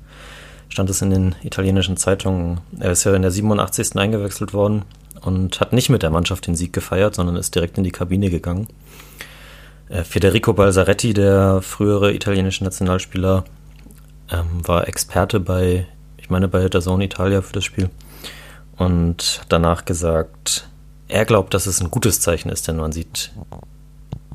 [0.69, 3.95] stand es in den italienischen Zeitungen, er ist ja in der 87.
[3.95, 4.83] eingewechselt worden
[5.21, 8.29] und hat nicht mit der Mannschaft den Sieg gefeiert, sondern ist direkt in die Kabine
[8.29, 8.67] gegangen.
[9.89, 13.43] Äh, Federico Balzaretti, der frühere italienische Nationalspieler,
[14.31, 17.89] ähm, war Experte bei, ich meine, bei der Zone Italia für das Spiel
[18.77, 20.67] und danach gesagt,
[21.07, 23.31] er glaubt, dass es ein gutes Zeichen ist, denn man sieht,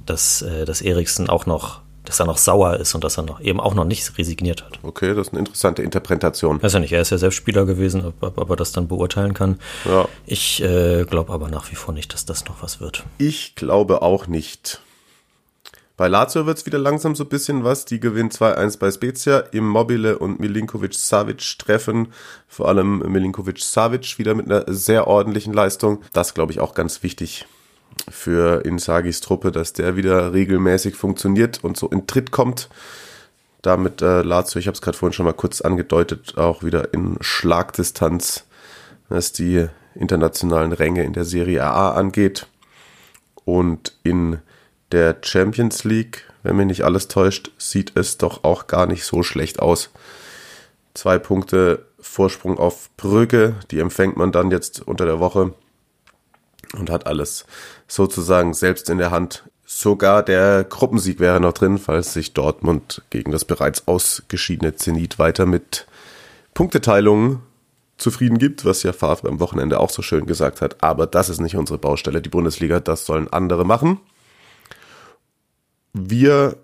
[0.04, 3.40] dass, äh, dass Eriksen auch noch, dass er noch sauer ist und dass er noch
[3.40, 4.80] eben auch noch nicht resigniert hat.
[4.82, 6.60] Okay, das ist eine interessante Interpretation.
[6.62, 9.32] Weiß ja nicht, er ist ja selbst Spieler gewesen, ob, ob er das dann beurteilen
[9.32, 9.60] kann.
[9.84, 10.06] Ja.
[10.26, 13.04] Ich äh, glaube aber nach wie vor nicht, dass das noch was wird.
[13.18, 14.80] Ich glaube auch nicht.
[15.96, 17.84] Bei Lazio wird es wieder langsam so ein bisschen was.
[17.84, 19.38] Die gewinnen 2-1 bei Spezia.
[19.52, 22.08] Immobile und Milinkovic-Savic treffen.
[22.48, 26.02] Vor allem Milinkovic-Savic wieder mit einer sehr ordentlichen Leistung.
[26.12, 27.46] Das glaube ich auch ganz wichtig
[28.08, 32.68] für Insagis Truppe, dass der wieder regelmäßig funktioniert und so in Tritt kommt.
[33.62, 37.16] Damit äh, Lazio, ich habe es gerade vorhin schon mal kurz angedeutet, auch wieder in
[37.20, 38.44] Schlagdistanz,
[39.08, 42.48] was die internationalen Ränge in der Serie A angeht.
[43.44, 44.38] Und in
[44.94, 49.24] der Champions League, wenn mich nicht alles täuscht, sieht es doch auch gar nicht so
[49.24, 49.90] schlecht aus.
[50.94, 55.52] Zwei Punkte Vorsprung auf Brügge, die empfängt man dann jetzt unter der Woche
[56.78, 57.44] und hat alles
[57.88, 59.42] sozusagen selbst in der Hand.
[59.66, 65.44] Sogar der Gruppensieg wäre noch drin, falls sich Dortmund gegen das bereits ausgeschiedene Zenit weiter
[65.44, 65.88] mit
[66.52, 67.40] Punkteteilungen
[67.96, 70.84] zufrieden gibt, was ja Favre am Wochenende auch so schön gesagt hat.
[70.84, 73.98] Aber das ist nicht unsere Baustelle, die Bundesliga, das sollen andere machen.
[75.94, 76.58] Wir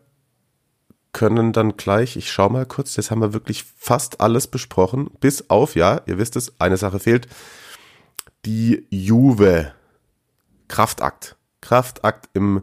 [1.12, 5.48] können dann gleich, ich schau mal kurz, jetzt haben wir wirklich fast alles besprochen, bis
[5.50, 7.28] auf, ja, ihr wisst es, eine Sache fehlt,
[8.44, 9.72] die Juve.
[10.68, 11.36] Kraftakt.
[11.60, 12.62] Kraftakt im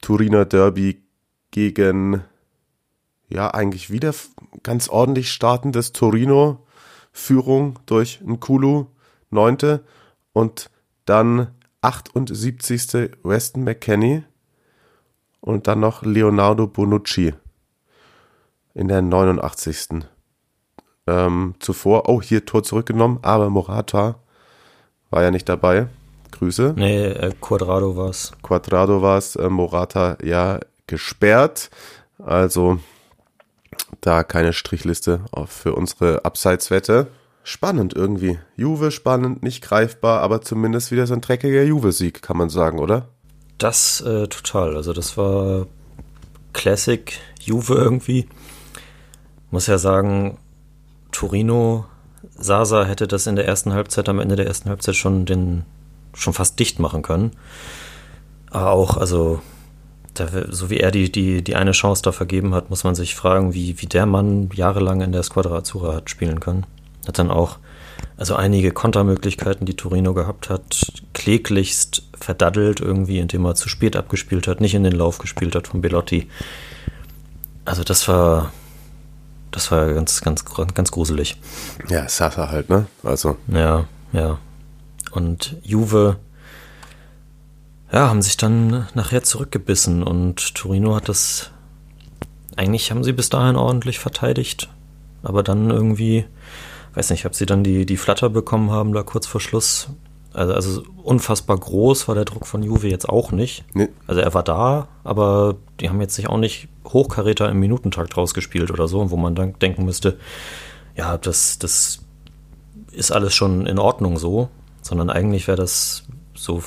[0.00, 1.02] Turiner Derby
[1.50, 2.24] gegen,
[3.28, 4.14] ja, eigentlich wieder
[4.62, 6.66] ganz ordentlich startendes Torino.
[7.12, 8.86] Führung durch Nkulu,
[9.30, 9.84] neunte
[10.32, 10.70] und
[11.04, 11.48] dann
[11.82, 13.18] 78.
[13.22, 14.22] Weston McKenney
[15.40, 17.34] und dann noch Leonardo Bonucci.
[18.74, 20.04] in der 89.
[21.06, 24.16] Ähm, zuvor, oh, hier Tor zurückgenommen, aber Morata
[25.10, 25.88] war ja nicht dabei.
[26.30, 26.74] Grüße.
[26.76, 28.32] Nee, äh, Quadrado war's.
[28.42, 31.70] Quadrado war's, äh, Morata ja gesperrt.
[32.18, 32.78] Also
[34.00, 37.08] da keine Strichliste für unsere Abseitswette.
[37.42, 38.38] Spannend irgendwie.
[38.56, 43.08] Juve spannend, nicht greifbar, aber zumindest wieder so ein dreckiger Juve-Sieg, kann man sagen, oder?
[43.60, 44.74] Das äh, total.
[44.74, 45.66] Also das war
[46.54, 48.26] Classic Juve irgendwie.
[49.50, 50.38] Muss ja sagen,
[51.12, 51.84] Torino,
[52.38, 55.66] Sasa hätte das in der ersten Halbzeit, am Ende der ersten Halbzeit schon den
[56.14, 57.32] schon fast dicht machen können.
[58.50, 59.42] Aber auch, also
[60.14, 63.14] da, so wie er die, die, die eine Chance da vergeben hat, muss man sich
[63.14, 66.64] fragen, wie, wie der Mann jahrelang in der Squadra Azzurra hat spielen können.
[67.06, 67.58] Hat dann auch
[68.16, 74.46] also einige Kontermöglichkeiten, die Torino gehabt hat, kläglichst verdaddelt irgendwie, indem er zu spät abgespielt
[74.46, 76.28] hat, nicht in den Lauf gespielt hat von Belotti.
[77.64, 78.52] Also das war
[79.50, 81.36] das war ganz ganz ganz gruselig.
[81.88, 82.86] Ja, Sasa halt, ne?
[83.02, 84.38] Also ja, ja.
[85.12, 86.16] Und Juve
[87.92, 91.50] ja, haben sich dann nachher zurückgebissen und Torino hat das
[92.56, 94.68] eigentlich haben sie bis dahin ordentlich verteidigt,
[95.22, 96.26] aber dann irgendwie
[96.94, 99.88] weiß nicht, ob sie dann die, die Flatter bekommen haben, da kurz vor Schluss.
[100.32, 103.64] Also, also unfassbar groß war der Druck von Juve jetzt auch nicht.
[103.74, 103.88] Nee.
[104.06, 108.70] Also er war da, aber die haben jetzt sich auch nicht Hochkaräter im Minutentakt rausgespielt
[108.70, 110.18] oder so, wo man dann denken müsste,
[110.96, 112.00] ja, das, das
[112.92, 114.48] ist alles schon in Ordnung so,
[114.82, 116.62] sondern eigentlich wäre das so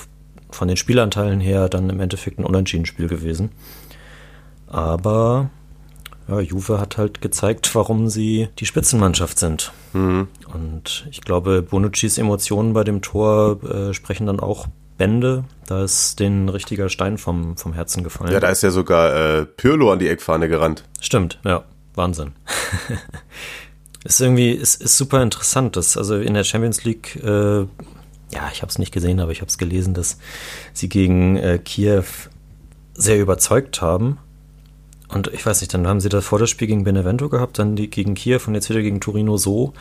[0.51, 3.51] von den Spielanteilen her dann im Endeffekt ein Unentschieden-Spiel gewesen.
[4.67, 5.49] Aber
[6.27, 9.71] ja, Juve hat halt gezeigt, warum sie die Spitzenmannschaft sind.
[9.93, 10.27] Mhm.
[10.53, 15.43] Und ich glaube, Bonuccis Emotionen bei dem Tor äh, sprechen dann auch Bände.
[15.67, 18.31] Da ist den richtiger Stein vom, vom Herzen gefallen.
[18.31, 20.83] Ja, da ist ja sogar äh, Pirlo an die Eckfahne gerannt.
[21.01, 21.63] Stimmt, ja.
[21.95, 22.31] Wahnsinn.
[24.03, 28.61] ist irgendwie, ist, ist super interessant, dass also in der Champions League, äh, ja, ich
[28.61, 30.17] habe es nicht gesehen, aber ich habe es gelesen, dass
[30.73, 32.05] sie gegen äh, Kiew
[32.95, 34.17] sehr überzeugt haben
[35.13, 37.75] und ich weiß nicht, dann haben sie das vor das Spiel gegen Benevento gehabt, dann
[37.75, 39.73] die gegen Kiew und jetzt wieder gegen Torino so.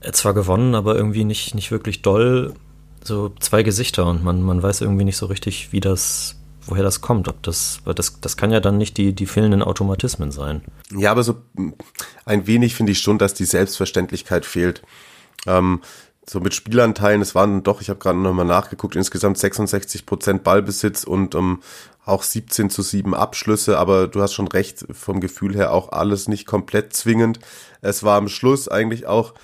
[0.00, 2.54] Äh, zwar gewonnen, aber irgendwie nicht, nicht wirklich doll.
[3.02, 7.00] So zwei Gesichter und man, man weiß irgendwie nicht so richtig, wie das, woher das
[7.00, 7.28] kommt.
[7.28, 10.62] Ob das, das, das kann ja dann nicht die, die fehlenden Automatismen sein.
[10.94, 11.36] Ja, aber so
[12.24, 14.82] ein wenig finde ich schon, dass die Selbstverständlichkeit fehlt.
[15.46, 15.80] Ähm,
[16.30, 21.02] so mit Spielanteilen, es waren doch, ich habe gerade nochmal nachgeguckt, insgesamt 66 Prozent Ballbesitz
[21.02, 21.60] und um,
[22.04, 26.28] auch 17 zu 7 Abschlüsse, aber du hast schon recht, vom Gefühl her auch alles
[26.28, 27.40] nicht komplett zwingend.
[27.82, 29.34] Es war am Schluss eigentlich auch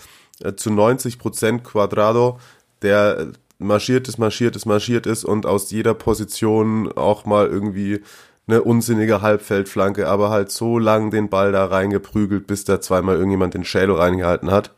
[0.44, 2.38] äh, zu 90 Prozent Quadrado,
[2.82, 8.02] der marschiert ist, marschiert ist, marschiert ist und aus jeder Position auch mal irgendwie
[8.46, 13.54] eine unsinnige Halbfeldflanke, aber halt so lang den Ball da reingeprügelt, bis da zweimal irgendjemand
[13.54, 14.70] den Schädel reingehalten hat.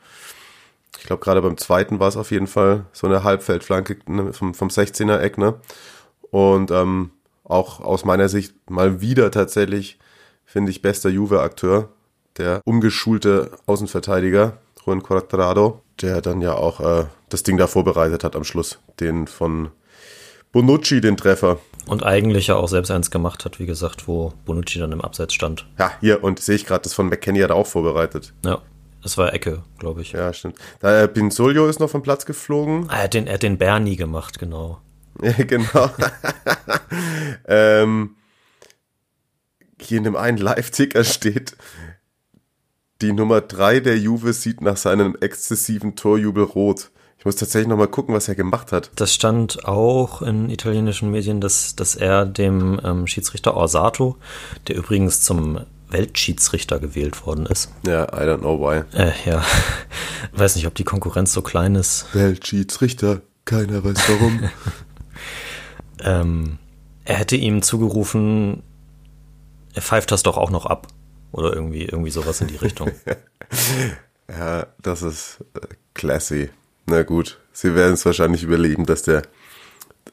[0.97, 4.55] Ich glaube, gerade beim zweiten war es auf jeden Fall so eine Halbfeldflanke ne, vom,
[4.55, 5.55] vom 16er Eck, ne?
[6.31, 7.11] Und ähm,
[7.45, 9.99] auch aus meiner Sicht mal wieder tatsächlich,
[10.45, 11.89] finde ich, bester Juve-Akteur,
[12.37, 18.37] der umgeschulte Außenverteidiger, Juan Quadrado, der dann ja auch äh, das Ding da vorbereitet hat
[18.37, 19.71] am Schluss, den von
[20.53, 21.59] Bonucci, den Treffer.
[21.87, 25.35] Und eigentlich ja auch selbst eins gemacht hat, wie gesagt, wo Bonucci dann im Abseits
[25.35, 25.67] stand.
[25.79, 28.35] Ja, hier, und sehe ich gerade, das von McKenny hat er auch vorbereitet.
[28.45, 28.61] Ja.
[29.03, 30.13] Das war Ecke, glaube ich.
[30.13, 30.57] Ja, stimmt.
[30.81, 32.87] Da, äh, Pinsolio ist noch vom Platz geflogen.
[32.89, 34.81] Ah, er hat den, er hat den Bernie gemacht, genau.
[35.23, 35.91] Ja, genau.
[37.47, 38.17] ähm,
[39.81, 41.57] hier in dem einen Live-Ticker steht,
[43.01, 46.91] die Nummer 3 der Juve sieht nach seinem exzessiven Torjubel rot.
[47.19, 48.91] Ich muss tatsächlich nochmal gucken, was er gemacht hat.
[48.97, 54.17] Das stand auch in italienischen Medien, dass, dass er dem ähm, Schiedsrichter Orsato,
[54.67, 57.73] der übrigens zum Weltschiedsrichter gewählt worden ist.
[57.87, 58.83] Ja, I don't know why.
[58.97, 59.45] Äh, ja,
[60.33, 62.07] weiß nicht, ob die Konkurrenz so klein ist.
[62.13, 64.51] Weltschiedsrichter, keiner weiß warum.
[66.01, 66.59] ähm,
[67.05, 68.63] er hätte ihm zugerufen,
[69.75, 70.89] er pfeift das doch auch noch ab.
[71.31, 72.91] Oder irgendwie, irgendwie sowas in die Richtung.
[74.29, 76.51] ja, das ist äh, classy.
[76.87, 79.23] Na gut, sie werden es wahrscheinlich überleben, dass der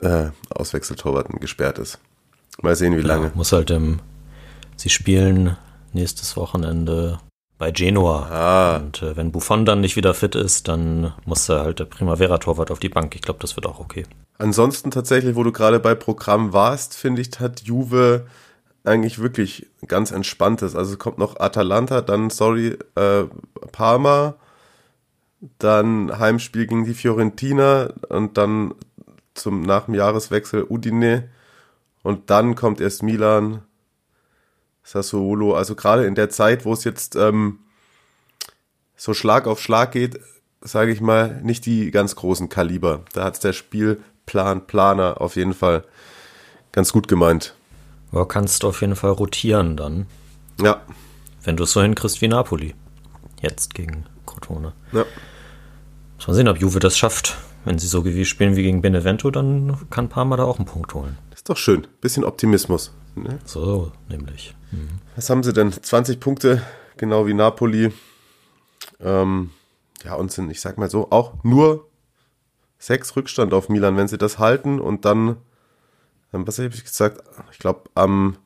[0.02, 2.00] äh, Auswechseltorwart gesperrt ist.
[2.62, 3.32] Mal sehen, wie ja, lange.
[3.34, 4.00] Muss halt im,
[4.76, 5.58] sie spielen
[5.96, 7.20] nächstes Wochenende
[7.58, 8.28] bei Genua.
[8.30, 8.78] Ah.
[8.78, 12.70] Und äh, wenn Buffon dann nicht wieder fit ist, dann muss er halt der Primavera-Torwart
[12.70, 13.16] auf die Bank.
[13.16, 14.06] Ich glaube, das wird auch okay.
[14.38, 18.26] Ansonsten tatsächlich, wo du gerade bei Programm warst, finde ich, hat Juve
[18.84, 20.76] eigentlich wirklich ganz entspanntes.
[20.76, 23.24] Also kommt noch Atalanta, dann, sorry, äh,
[23.72, 24.36] Parma,
[25.60, 28.74] dann Heimspiel gegen die Fiorentina und dann
[29.34, 31.30] zum nach dem Jahreswechsel Udine
[32.04, 33.64] und dann kommt erst Milan,
[34.86, 35.56] Sassuolo.
[35.56, 37.60] Also gerade in der Zeit, wo es jetzt ähm,
[38.96, 40.20] so Schlag auf Schlag geht,
[40.62, 43.02] sage ich mal, nicht die ganz großen Kaliber.
[43.14, 45.84] Da hat's der Spielplan, Planer auf jeden Fall
[46.72, 47.56] ganz gut gemeint.
[48.12, 50.06] Aber kannst du auf jeden Fall rotieren dann.
[50.62, 50.82] Ja.
[51.44, 52.76] Wenn du es so hinkriegst wie Napoli.
[53.42, 54.74] Jetzt gegen Crotone.
[54.92, 55.06] Ja.
[56.16, 57.38] Muss man sehen, ob Juve das schafft.
[57.66, 61.18] Wenn sie so spielen wie gegen Benevento, dann kann Parma da auch einen Punkt holen.
[61.34, 61.88] Ist doch schön.
[62.00, 62.92] Bisschen Optimismus.
[63.16, 63.40] Ne?
[63.46, 64.56] So, nämlich.
[64.72, 65.00] Mhm.
[65.16, 65.72] Was haben sie denn?
[65.72, 66.62] 20 Punkte,
[66.98, 67.92] genau wie Napoli.
[69.00, 69.52] Ähm,
[70.04, 71.88] ja, und sind, ich sag mal so, auch nur
[72.78, 75.38] sechs Rückstand auf Milan, wenn sie das halten und dann,
[76.34, 77.24] ähm, was habe ich gesagt?
[77.52, 78.38] Ich glaube, am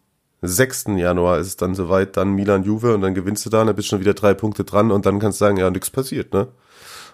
[0.41, 0.85] 6.
[0.95, 3.87] Januar ist es dann soweit, dann Milan-Juve und dann gewinnst du da, und dann bist
[3.87, 6.47] du schon wieder drei Punkte dran und dann kannst du sagen, ja, nichts passiert, ne?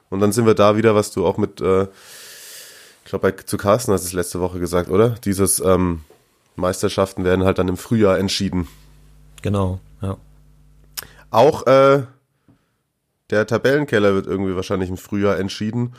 [0.09, 1.83] Und dann sind wir da wieder, was du auch mit, äh,
[3.03, 5.09] ich glaube, zu Carsten hast du es letzte Woche gesagt, oder?
[5.23, 6.01] Dieses ähm,
[6.57, 8.67] Meisterschaften werden halt dann im Frühjahr entschieden.
[9.41, 10.17] Genau, ja.
[11.31, 12.03] Auch äh,
[13.29, 15.93] der Tabellenkeller wird irgendwie wahrscheinlich im Frühjahr entschieden.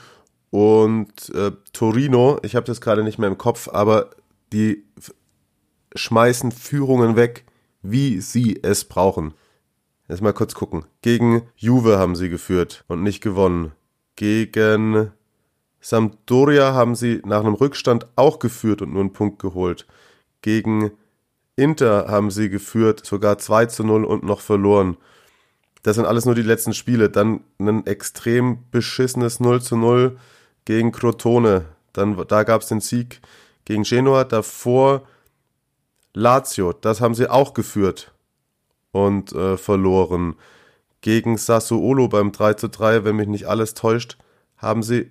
[0.51, 4.11] Und äh, Torino, ich habe das gerade nicht mehr im Kopf, aber
[4.53, 4.85] die
[5.95, 7.45] schmeißen Führungen weg,
[7.83, 9.35] wie sie es brauchen.
[10.09, 10.85] Jetzt mal kurz gucken.
[11.03, 13.73] Gegen Juve haben sie geführt und nicht gewonnen.
[14.14, 15.11] Gegen
[15.81, 19.87] Sampdoria haben sie nach einem Rückstand auch geführt und nur einen Punkt geholt.
[20.46, 20.92] Gegen
[21.56, 24.96] Inter haben sie geführt, sogar 2 zu 0 und noch verloren.
[25.82, 27.11] Das sind alles nur die letzten Spiele.
[27.11, 30.16] Dann ein extrem beschissenes 0 zu 0
[30.64, 31.64] gegen Crotone.
[31.92, 33.20] Dann, da gab es den Sieg
[33.64, 34.22] gegen Genua.
[34.22, 35.02] Davor
[36.14, 38.14] Lazio, das haben sie auch geführt
[38.92, 40.37] und äh, verloren.
[41.00, 44.16] Gegen Sassuolo beim 3 zu 3, wenn mich nicht alles täuscht,
[44.59, 45.11] haben sie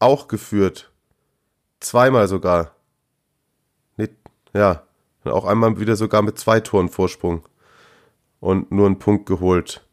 [0.00, 0.90] auch geführt.
[1.78, 2.74] Zweimal sogar.
[4.54, 4.82] Ja,
[5.24, 7.46] auch einmal wieder sogar mit zwei Toren Vorsprung
[8.40, 9.86] und nur einen Punkt geholt.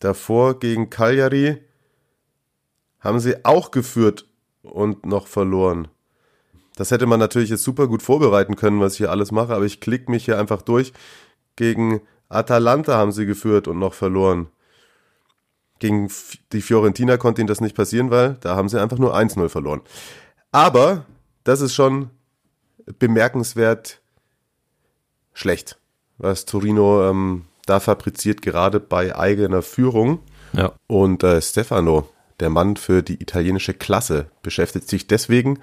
[0.00, 1.62] Davor gegen Cagliari
[3.00, 4.26] haben sie auch geführt
[4.62, 5.88] und noch verloren.
[6.76, 9.64] Das hätte man natürlich jetzt super gut vorbereiten können, was ich hier alles mache, aber
[9.64, 10.92] ich klicke mich hier einfach durch.
[11.56, 14.48] Gegen Atalanta haben sie geführt und noch verloren.
[15.78, 16.10] Gegen
[16.52, 19.80] die Fiorentina konnte ihnen das nicht passieren, weil da haben sie einfach nur 1-0 verloren.
[20.52, 21.06] Aber
[21.44, 22.10] das ist schon
[22.98, 24.00] bemerkenswert
[25.32, 25.78] schlecht,
[26.18, 30.20] was Torino ähm, da fabriziert, gerade bei eigener Führung.
[30.52, 30.72] Ja.
[30.86, 32.08] Und äh, Stefano,
[32.40, 35.58] der Mann für die italienische Klasse, beschäftigt sich deswegen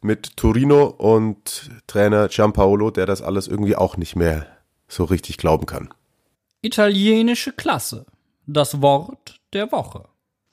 [0.00, 4.46] mit Torino und Trainer Giampaolo, der das alles irgendwie auch nicht mehr
[4.88, 5.92] so richtig glauben kann.
[6.60, 8.06] Italienische Klasse.
[8.46, 10.04] Das Wort der Woche.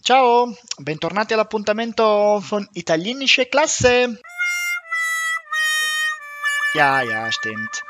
[0.03, 4.17] Ciao, bentornati all'appuntamento von Italienische Klasse.
[6.73, 7.83] Ja, ja, stimmt.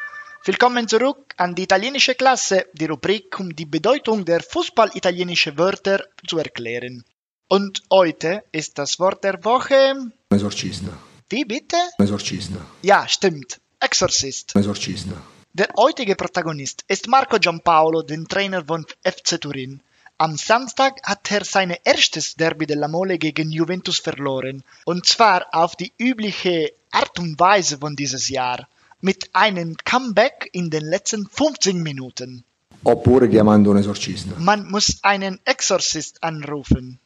[0.43, 6.39] Willkommen zurück an die italienische Klasse, die Rubrik, um die Bedeutung der Fußball-italienische Wörter zu
[6.39, 7.03] erklären.
[7.47, 10.11] Und heute ist das Wort der Woche.
[10.31, 10.91] Esorcista.
[11.29, 11.77] Wie bitte?
[11.99, 12.57] Esorcista.
[12.81, 13.61] Ja, stimmt.
[13.79, 14.55] Exorcist.
[14.55, 15.15] Esorcista.
[15.53, 19.83] Der heutige Protagonist ist Marco Giampaolo, den Trainer von FC Turin.
[20.21, 24.63] Am Samstag hat er sein erstes Derby della Mole gegen Juventus verloren.
[24.85, 28.67] Und zwar auf die übliche Art und Weise von dieses Jahr.
[28.99, 32.43] Mit einem Comeback in den letzten 15 Minuten.
[32.83, 34.35] Oppure chiamando un esorcista.
[34.37, 36.99] Man muss einen Exorzist anrufen.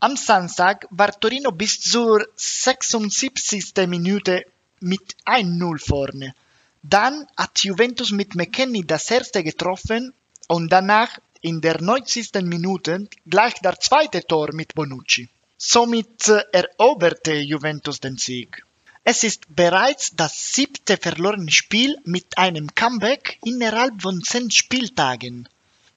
[0.00, 3.74] Am Samstag war Torino bis zur 76.
[3.86, 4.46] Minute
[4.80, 6.34] mit 1-0 vorne.
[6.82, 10.14] Dann hat Juventus mit McKenny das erste getroffen
[10.46, 12.42] und danach in der 90.
[12.42, 15.28] Minute gleich der zweite Tor mit Bonucci.
[15.56, 18.64] Somit eroberte Juventus den Sieg.
[19.04, 25.48] Es ist bereits das siebte verlorene Spiel mit einem Comeback innerhalb von zehn Spieltagen.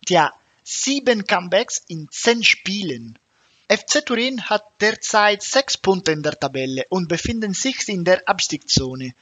[0.06, 3.20] Tja, sieben Comebacks in zehn Spielen.
[3.68, 9.14] FC Turin hat derzeit sechs Punkte in der Tabelle und befindet sich in der Abstiegszone.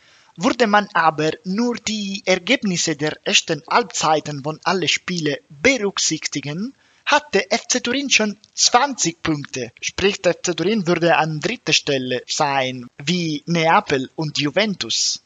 [0.41, 6.73] Würde man aber nur die Ergebnisse der ersten Halbzeiten von allen Spielen berücksichtigen,
[7.05, 9.73] hatte FC Turin schon 20 Punkte.
[9.81, 15.21] Sprich, FC Turin würde an dritter Stelle sein, wie Neapel und Juventus.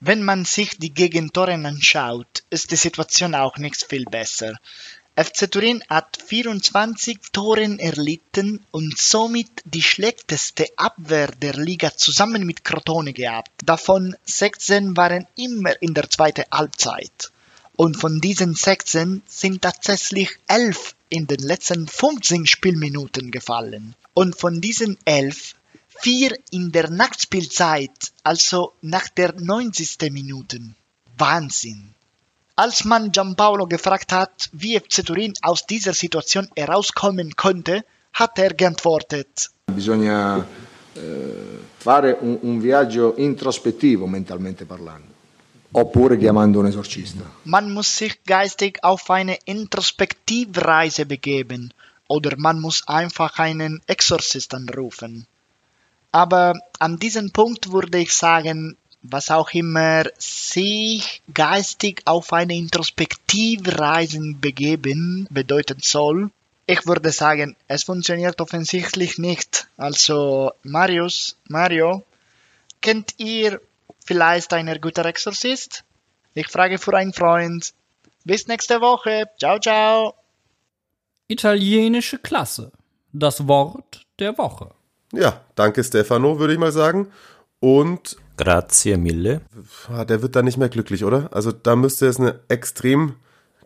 [0.00, 4.58] Wenn man sich die Gegentore anschaut, ist die Situation auch nicht viel besser.
[5.14, 12.64] FC Turin hat 24 Toren erlitten und somit die schlechteste Abwehr der Liga zusammen mit
[12.64, 13.50] Crotone gehabt.
[13.62, 17.30] Davon 16 waren immer in der zweiten Halbzeit.
[17.76, 23.94] Und von diesen 16 sind tatsächlich 11 in den letzten 15 Spielminuten gefallen.
[24.14, 25.54] Und von diesen 11
[25.88, 30.10] vier in der Nachspielzeit, also nach der 90.
[30.10, 30.58] Minute.
[31.18, 31.92] Wahnsinn.
[32.54, 38.52] Als man Giampaolo gefragt hat, wie FC Turin aus dieser Situation herauskommen könnte, hat er
[38.52, 39.50] geantwortet.
[39.66, 40.44] Bisogna
[40.94, 41.00] eh,
[41.78, 45.08] fare un, un viaggio introspettivo mentalmente parlando,
[45.72, 47.24] oppure chiamando un esorcista.
[47.44, 51.72] Man muss sich geistig auf eine Introspektivreise begeben
[52.06, 55.26] oder man muss einfach einen Exorzist anrufen.
[56.10, 64.20] Aber an diesem Punkt würde ich sagen, was auch immer sich geistig auf eine Introspektivreise
[64.40, 66.30] begeben bedeuten soll,
[66.66, 69.66] ich würde sagen, es funktioniert offensichtlich nicht.
[69.76, 72.02] Also, Marius, Mario,
[72.80, 73.60] kennt ihr
[74.04, 75.84] vielleicht einen guten Exorzist?
[76.34, 77.74] Ich frage für einen Freund.
[78.24, 79.28] Bis nächste Woche.
[79.38, 80.14] Ciao, ciao.
[81.26, 82.70] Italienische Klasse.
[83.12, 84.70] Das Wort der Woche.
[85.12, 87.12] Ja, danke Stefano, würde ich mal sagen.
[87.60, 89.40] Und Grazie mille.
[89.92, 91.28] ah, der wird da nicht mehr glücklich, oder?
[91.32, 93.14] Also da müsste jetzt eine extrem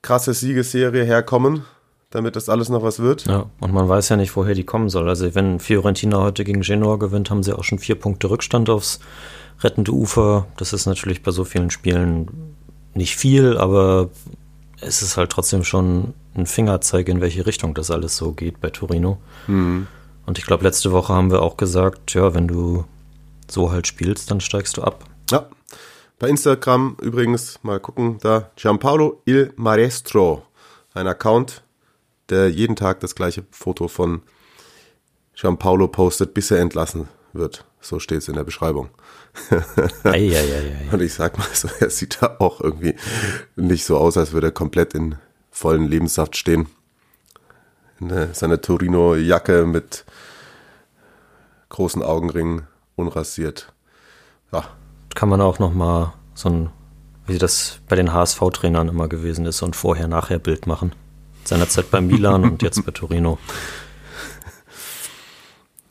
[0.02, 1.62] krasse Siegesserie herkommen,
[2.10, 3.26] damit das alles noch was wird.
[3.26, 5.08] Ja, und man weiß ja nicht, woher die kommen soll.
[5.08, 9.00] Also wenn Fiorentina heute gegen Genoa gewinnt, haben sie auch schon vier Punkte Rückstand aufs
[9.60, 10.46] rettende Ufer.
[10.56, 12.54] Das ist natürlich bei so vielen Spielen
[12.94, 14.10] nicht viel, aber
[14.80, 18.70] es ist halt trotzdem schon ein Fingerzeig, in welche Richtung das alles so geht bei
[18.70, 19.18] Torino.
[20.26, 22.84] Und ich glaube, letzte Woche haben wir auch gesagt, ja, wenn du
[23.50, 25.04] so halt spielst, dann steigst du ab.
[25.30, 25.48] Ja.
[26.18, 30.44] Bei Instagram übrigens mal gucken, da Giampaolo Il Maestro,
[30.94, 31.62] ein Account,
[32.30, 34.22] der jeden Tag das gleiche Foto von
[35.34, 37.66] Giampaolo postet, bis er entlassen wird.
[37.80, 38.88] So steht es in der Beschreibung.
[40.04, 40.88] Eieieiei.
[40.90, 42.96] Und ich sag mal so, er sieht da auch irgendwie
[43.54, 45.16] nicht so aus, als würde er komplett in
[45.50, 46.66] vollen Lebenssaft stehen.
[48.00, 50.04] In äh, seiner Torino-Jacke mit
[51.68, 52.66] großen Augenringen,
[52.96, 53.72] unrasiert.
[54.52, 54.64] Ja,
[55.14, 56.70] Kann man auch noch mal so ein,
[57.26, 60.92] wie das bei den HSV-Trainern immer gewesen ist, so ein Vorher-Nachher-Bild machen.
[61.44, 63.38] Seinerzeit bei Milan und jetzt bei Torino.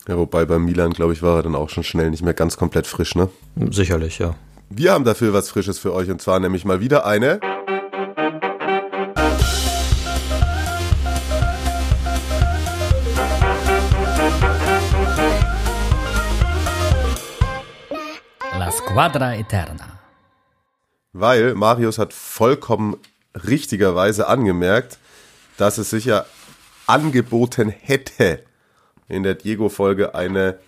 [0.08, 2.56] Ja, wobei bei Milan, glaube ich, war er dann auch schon schnell nicht mehr ganz
[2.56, 3.28] komplett frisch, ne?
[3.70, 4.36] Sicherlich, ja.
[4.70, 7.40] Wir haben dafür was Frisches für euch und zwar nämlich mal wieder eine.
[18.96, 19.98] La Squadra Eterna.
[21.12, 22.96] Weil Marius hat vollkommen
[23.34, 24.96] richtigerweise angemerkt,
[25.58, 26.24] dass es sich ja
[26.86, 28.42] angeboten hätte,
[29.06, 30.58] in der Diego-Folge eine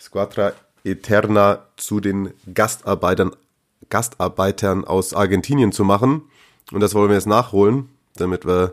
[0.00, 3.36] Squadra Eterna zu den Gastarbeitern,
[3.90, 6.22] Gastarbeitern aus Argentinien zu machen.
[6.72, 8.72] Und das wollen wir jetzt nachholen, damit wir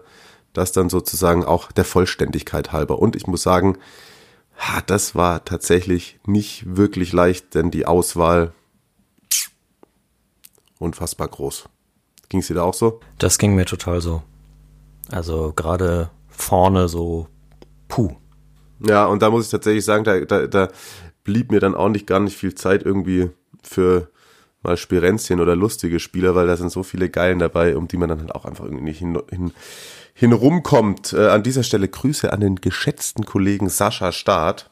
[0.54, 3.00] das dann sozusagen auch der Vollständigkeit halber.
[3.00, 3.80] Und ich muss sagen,
[4.58, 8.54] ha, das war tatsächlich nicht wirklich leicht, denn die Auswahl
[10.80, 11.70] unfassbar groß.
[12.30, 13.00] Ging es dir da auch so?
[13.18, 14.24] Das ging mir total so.
[15.10, 17.28] Also gerade vorne so,
[17.88, 18.16] puh.
[18.80, 20.70] Ja, und da muss ich tatsächlich sagen, da, da, da
[21.24, 23.30] blieb mir dann auch nicht gar nicht viel Zeit irgendwie
[23.62, 24.10] für
[24.64, 28.10] mal Spirenzchen oder lustige Spieler, weil da sind so viele Geilen dabei, um die man
[28.10, 29.52] dann halt auch einfach irgendwie nicht hin, hin,
[30.14, 31.14] hin rumkommt.
[31.14, 34.70] Äh, an dieser Stelle Grüße an den geschätzten Kollegen Sascha Staat,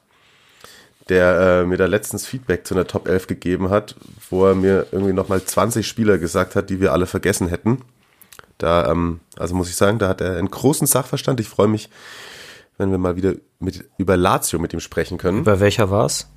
[1.10, 3.96] der äh, mir da letztens Feedback zu einer Top 11 gegeben hat,
[4.30, 7.80] wo er mir irgendwie nochmal 20 Spieler gesagt hat, die wir alle vergessen hätten.
[8.58, 11.40] Da, ähm, also muss ich sagen, da hat er einen großen Sachverstand.
[11.40, 11.90] Ich freue mich,
[12.78, 15.44] wenn wir mal wieder mit, über Lazio mit ihm sprechen können.
[15.44, 16.30] Bei welcher war's?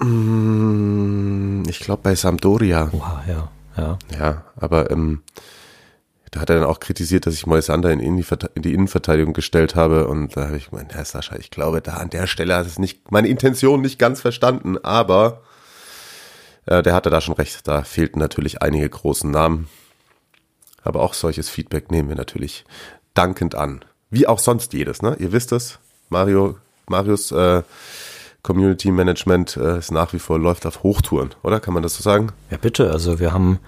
[0.00, 2.90] Ich glaube bei Sampdoria.
[2.92, 3.98] Oha, ja, ja.
[4.16, 5.22] Ja, aber ähm,
[6.30, 8.16] da hat er dann auch kritisiert, dass ich Moisander in, in
[8.62, 10.06] die Innenverteidigung gestellt habe.
[10.06, 12.78] Und da habe ich gemeint, Herr Sascha, ich glaube, da an der Stelle hat es
[12.78, 15.42] nicht meine Intention nicht ganz verstanden, aber
[16.66, 17.66] äh, der hatte da schon recht.
[17.66, 19.68] Da fehlten natürlich einige großen Namen.
[20.82, 22.64] Aber auch solches Feedback nehmen wir natürlich
[23.14, 23.84] dankend an.
[24.10, 25.16] Wie auch sonst jedes, ne?
[25.18, 25.78] Ihr wisst es,
[26.08, 27.62] Mario, Marius äh,
[28.42, 31.60] Community Management äh, ist nach wie vor läuft auf Hochtouren, oder?
[31.60, 32.32] Kann man das so sagen?
[32.50, 32.90] Ja, bitte.
[32.90, 33.58] Also wir haben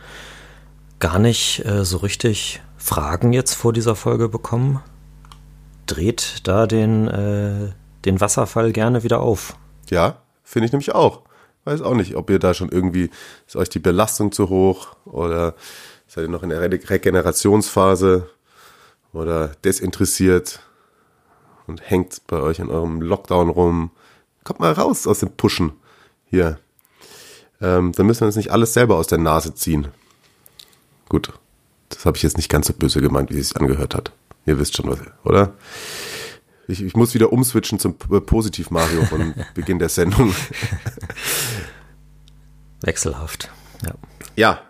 [0.98, 4.80] gar nicht äh, so richtig Fragen jetzt vor dieser Folge bekommen.
[5.86, 7.72] Dreht da den, äh,
[8.04, 9.56] den Wasserfall gerne wieder auf.
[9.90, 11.22] Ja, finde ich nämlich auch.
[11.64, 13.10] Weiß auch nicht, ob ihr da schon irgendwie,
[13.46, 15.54] ist euch die Belastung zu hoch oder
[16.06, 18.30] seid ihr noch in der Re Regenerationsphase
[19.12, 20.60] oder desinteressiert
[21.66, 23.90] und hängt bei euch in eurem Lockdown rum.
[24.44, 25.72] Kommt mal raus aus dem Pushen
[26.24, 26.58] hier.
[27.60, 29.88] Ähm, dann müssen wir uns nicht alles selber aus der Nase ziehen.
[31.08, 31.32] Gut,
[31.90, 34.12] das habe ich jetzt nicht ganz so böse gemeint, wie es sich angehört hat.
[34.46, 35.54] Ihr wisst schon, was, oder?
[36.68, 40.34] Ich, ich muss wieder umswitchen zum P- Positiv-Mario von Beginn der Sendung.
[42.80, 43.50] Wechselhaft.
[43.84, 43.94] Ja.
[44.36, 44.60] Ja,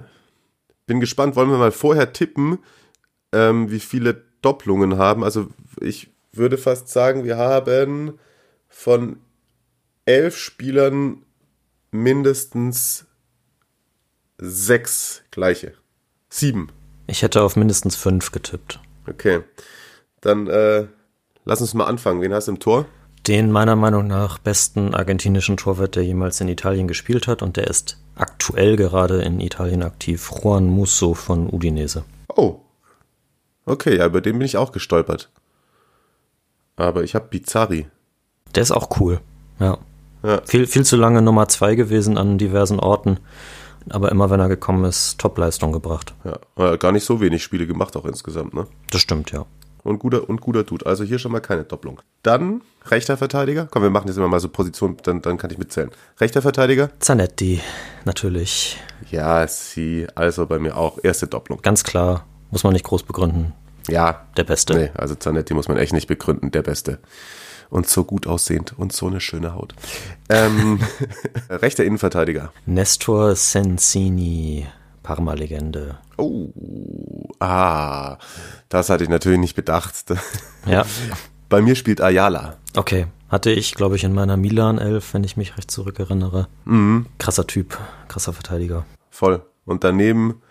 [0.86, 2.58] bin gespannt, wollen wir mal vorher tippen,
[3.32, 5.22] ähm, wie viele Doppelungen haben.
[5.22, 5.48] Also
[5.80, 8.18] ich würde fast sagen, wir haben
[8.68, 9.18] von
[10.04, 11.24] elf Spielern
[11.90, 13.06] mindestens
[14.38, 15.74] sechs gleiche.
[16.28, 16.70] Sieben.
[17.06, 18.80] Ich hätte auf mindestens fünf getippt.
[19.08, 19.42] Okay.
[20.20, 20.86] Dann äh,
[21.44, 22.20] lass uns mal anfangen.
[22.20, 22.86] Wen hast du im Tor?
[23.26, 27.66] Den meiner Meinung nach besten argentinischen Torwart, der jemals in Italien gespielt hat und der
[27.66, 30.30] ist aktuell gerade in Italien aktiv.
[30.42, 32.04] Juan Musso von Udinese.
[32.28, 32.60] Oh.
[33.66, 35.30] Okay, ja, über den bin ich auch gestolpert.
[36.76, 37.88] Aber ich habe Bizzarri.
[38.54, 39.20] Der ist auch cool.
[39.58, 39.78] Ja.
[40.22, 40.42] Ja.
[40.44, 43.18] Viel, viel zu lange Nummer zwei gewesen an diversen Orten.
[43.88, 46.14] Aber immer wenn er gekommen ist, Topleistung gebracht.
[46.56, 48.66] Ja, gar nicht so wenig Spiele gemacht auch insgesamt, ne?
[48.90, 49.46] Das stimmt, ja.
[49.82, 50.84] Und guter und guter Dude.
[50.84, 52.00] Also hier schon mal keine Doppelung.
[52.22, 53.66] Dann rechter Verteidiger.
[53.70, 55.90] Komm, wir machen jetzt immer mal so Position, dann, dann kann ich mitzählen.
[56.20, 56.90] Rechter Verteidiger.
[56.98, 57.62] Zanetti,
[58.04, 58.76] natürlich.
[59.10, 60.98] Ja, sie, also bei mir auch.
[61.02, 61.62] Erste Doppelung.
[61.62, 63.54] Ganz klar, muss man nicht groß begründen.
[63.88, 64.26] Ja.
[64.36, 64.74] Der Beste.
[64.74, 66.50] Nee, also Zanetti muss man echt nicht begründen.
[66.50, 66.98] Der Beste.
[67.70, 69.74] Und so gut aussehend und so eine schöne Haut.
[70.28, 70.80] Ähm,
[71.48, 72.52] rechter Innenverteidiger.
[72.66, 74.66] Nestor Sensini,
[75.04, 75.98] Parma-Legende.
[76.18, 76.48] Oh,
[77.38, 78.18] ah,
[78.68, 79.94] das hatte ich natürlich nicht bedacht.
[80.66, 80.84] Ja,
[81.48, 82.56] Bei mir spielt Ayala.
[82.76, 83.06] okay.
[83.28, 86.48] Hatte ich, glaube ich, in meiner Milan-Elf, wenn ich mich recht zurückerinnere.
[86.64, 87.06] Mhm.
[87.18, 88.84] Krasser Typ, krasser Verteidiger.
[89.08, 89.42] Voll.
[89.64, 90.42] Und daneben,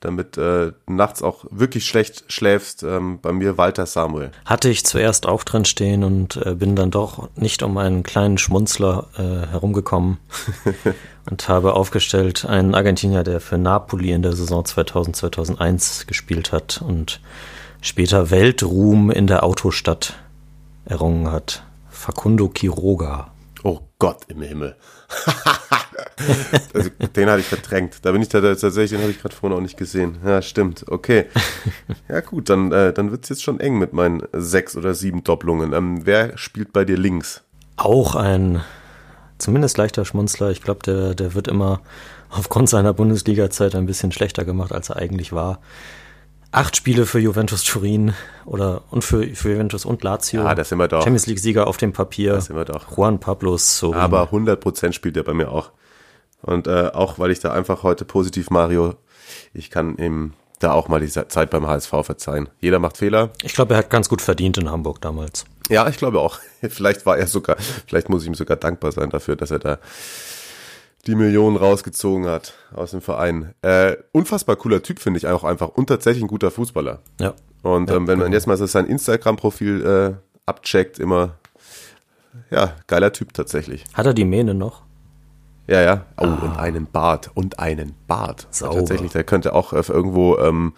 [0.00, 4.30] damit äh, nachts auch wirklich schlecht schläfst, ähm, bei mir Walter Samuel.
[4.44, 8.38] Hatte ich zuerst auch drin stehen und äh, bin dann doch nicht um einen kleinen
[8.38, 10.18] Schmunzler äh, herumgekommen
[11.30, 17.20] und habe aufgestellt einen Argentinier, der für Napoli in der Saison 2000-2001 gespielt hat und
[17.80, 20.14] später Weltruhm in der Autostadt
[20.84, 21.64] errungen hat.
[21.88, 23.32] Facundo Quiroga.
[23.64, 24.76] Oh Gott im Himmel.
[26.74, 27.98] also, den hatte ich verdrängt.
[28.02, 30.18] Da bin ich da tatsächlich, den habe ich gerade vorhin auch nicht gesehen.
[30.24, 30.84] Ja, stimmt.
[30.88, 31.26] Okay.
[32.08, 35.74] Ja, gut, dann, äh, dann wird's jetzt schon eng mit meinen sechs oder sieben Doppelungen.
[35.74, 37.42] Ähm, wer spielt bei dir links?
[37.76, 38.62] Auch ein
[39.36, 40.50] zumindest leichter Schmunzler.
[40.50, 41.80] Ich glaube, der, der wird immer
[42.30, 45.60] aufgrund seiner Bundesliga-Zeit ein bisschen schlechter gemacht, als er eigentlich war.
[46.50, 48.14] Acht Spiele für Juventus Turin
[48.46, 50.42] oder und für, für Juventus und Lazio.
[50.42, 51.02] Ja, das sind wir doch.
[51.02, 52.32] Champions League-Sieger auf dem Papier.
[52.32, 52.96] Das sind wir doch.
[52.96, 54.00] Juan Pablo Sorin.
[54.00, 55.72] Aber 100% spielt er bei mir auch.
[56.40, 58.94] Und äh, auch, weil ich da einfach heute positiv Mario,
[59.52, 62.48] ich kann ihm da auch mal die Zeit beim HSV verzeihen.
[62.60, 63.30] Jeder macht Fehler.
[63.42, 65.44] ich glaube, er hat ganz gut verdient in Hamburg damals.
[65.68, 66.38] Ja, ich glaube auch.
[66.68, 69.78] Vielleicht war er sogar, vielleicht muss ich ihm sogar dankbar sein dafür, dass er da
[71.06, 73.54] die Millionen rausgezogen hat aus dem Verein.
[73.62, 75.68] Äh, unfassbar cooler Typ, finde ich auch einfach.
[75.68, 77.00] Und tatsächlich ein guter Fußballer.
[77.20, 77.34] Ja.
[77.62, 78.34] Und Ja, ähm, wenn man genau.
[78.36, 80.14] jetzt mal so sein Instagram-Profil äh,
[80.46, 81.38] abcheckt, immer,
[82.50, 83.84] ja, geiler Typ tatsächlich.
[83.94, 84.82] Hat er die Mähne noch?
[85.66, 86.06] Ja, ja.
[86.16, 87.30] Oh, und einen Bart.
[87.34, 88.46] Und einen Bart.
[88.46, 88.52] Ah.
[88.52, 88.74] Sauber.
[88.76, 90.72] Tatsächlich, der könnte auch äh, irgendwo ähm,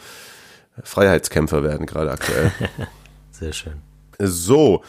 [0.82, 2.52] Freiheitskämpfer werden, gerade aktuell.
[3.30, 3.74] Sehr schön.
[4.18, 4.82] so,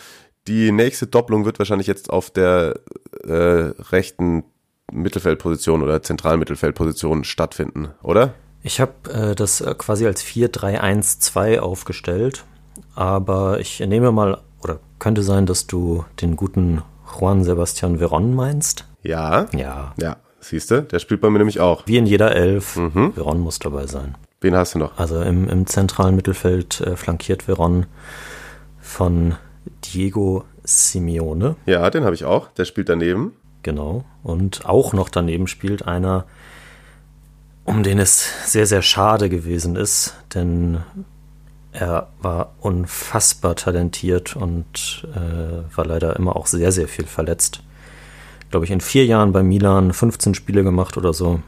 [0.47, 2.79] die nächste Doppelung wird wahrscheinlich jetzt auf der
[3.23, 3.33] äh,
[3.91, 4.43] rechten
[4.91, 8.33] Mittelfeldposition oder zentralen Mittelfeldposition stattfinden, oder?
[8.63, 12.45] Ich habe äh, das äh, quasi als 4-3-1-2 aufgestellt,
[12.95, 16.81] aber ich nehme mal, oder könnte sein, dass du den guten
[17.19, 18.85] Juan Sebastian Veron meinst?
[19.03, 19.47] Ja.
[19.55, 19.93] Ja.
[19.99, 21.83] Ja, siehst du, der spielt bei mir nämlich auch.
[21.87, 23.13] Wie in jeder Elf, Mhm.
[23.13, 24.15] Veron muss dabei sein.
[24.41, 24.97] Wen hast du noch?
[24.97, 27.85] Also im, im zentralen Mittelfeld äh, flankiert Veron
[28.79, 29.35] von
[29.93, 32.47] Diego Simeone, Ja, den habe ich auch.
[32.49, 33.33] Der spielt daneben.
[33.63, 34.05] Genau.
[34.23, 36.25] Und auch noch daneben spielt einer,
[37.65, 40.81] um den es sehr, sehr schade gewesen ist, denn
[41.71, 47.63] er war unfassbar talentiert und äh, war leider immer auch sehr, sehr viel verletzt.
[48.49, 51.41] Glaube ich, in vier Jahren bei Milan 15 Spiele gemacht oder so.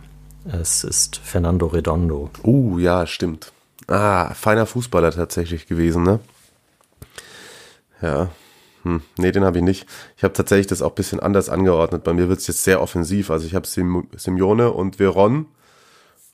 [0.45, 2.29] Es ist Fernando Redondo.
[2.43, 3.51] Uh, ja, stimmt.
[3.87, 6.19] Ah, feiner Fußballer tatsächlich gewesen, ne?
[8.01, 8.29] Ja.
[8.83, 9.85] Hm, nee, den habe ich nicht.
[10.17, 12.03] Ich habe tatsächlich das auch ein bisschen anders angeordnet.
[12.03, 13.31] Bei mir wird es jetzt sehr offensiv.
[13.31, 15.45] Also ich habe Sim Simeone und Veron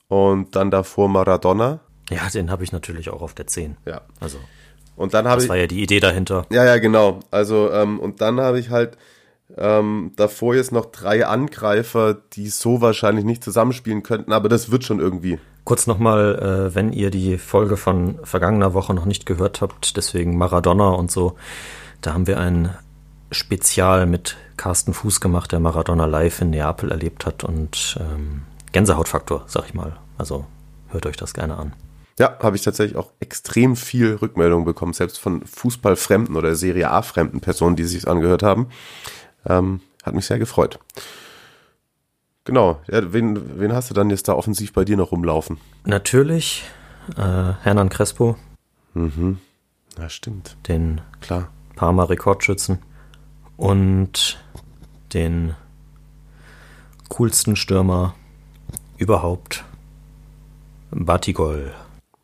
[0.08, 1.80] und dann davor Maradona.
[2.10, 3.76] Ja, den habe ich natürlich auch auf der 10.
[3.86, 4.00] Ja.
[4.18, 4.38] Also,
[4.96, 5.48] Und dann habe das ich.
[5.48, 6.44] war ja die Idee dahinter.
[6.50, 7.20] Ja, ja, genau.
[7.30, 8.98] Also, ähm, und dann habe ich halt
[9.56, 14.84] ähm, davor jetzt noch drei Angreifer, die so wahrscheinlich nicht zusammenspielen könnten, aber das wird
[14.84, 15.38] schon irgendwie.
[15.64, 20.36] Kurz nochmal, äh, wenn ihr die Folge von vergangener Woche noch nicht gehört habt, deswegen
[20.36, 21.36] Maradona und so,
[22.00, 22.74] da haben wir ein
[23.30, 28.42] Spezial mit Carsten Fuß gemacht, der Maradona live in Neapel erlebt hat und ähm,
[28.72, 29.96] Gänsehautfaktor, sag ich mal.
[30.18, 30.46] Also
[30.88, 31.72] hört euch das gerne an.
[32.18, 37.40] Ja, habe ich tatsächlich auch extrem viel Rückmeldungen bekommen, selbst von Fußballfremden oder Serie A-fremden
[37.40, 38.68] Personen, die sich angehört haben.
[39.46, 40.78] Ähm, hat mich sehr gefreut.
[42.44, 42.80] Genau.
[42.90, 45.58] Ja, wen, wen hast du dann jetzt da offensiv bei dir noch rumlaufen?
[45.84, 46.64] Natürlich
[47.16, 48.36] äh, Hernan Crespo,
[48.92, 49.38] Mhm.
[49.98, 50.56] Ja, stimmt.
[50.68, 51.48] den Klar.
[51.80, 52.78] Parma Rekordschützen
[53.56, 54.38] und
[55.14, 55.54] den
[57.08, 58.14] coolsten Stürmer
[58.98, 59.64] überhaupt,
[60.90, 61.72] Batigol.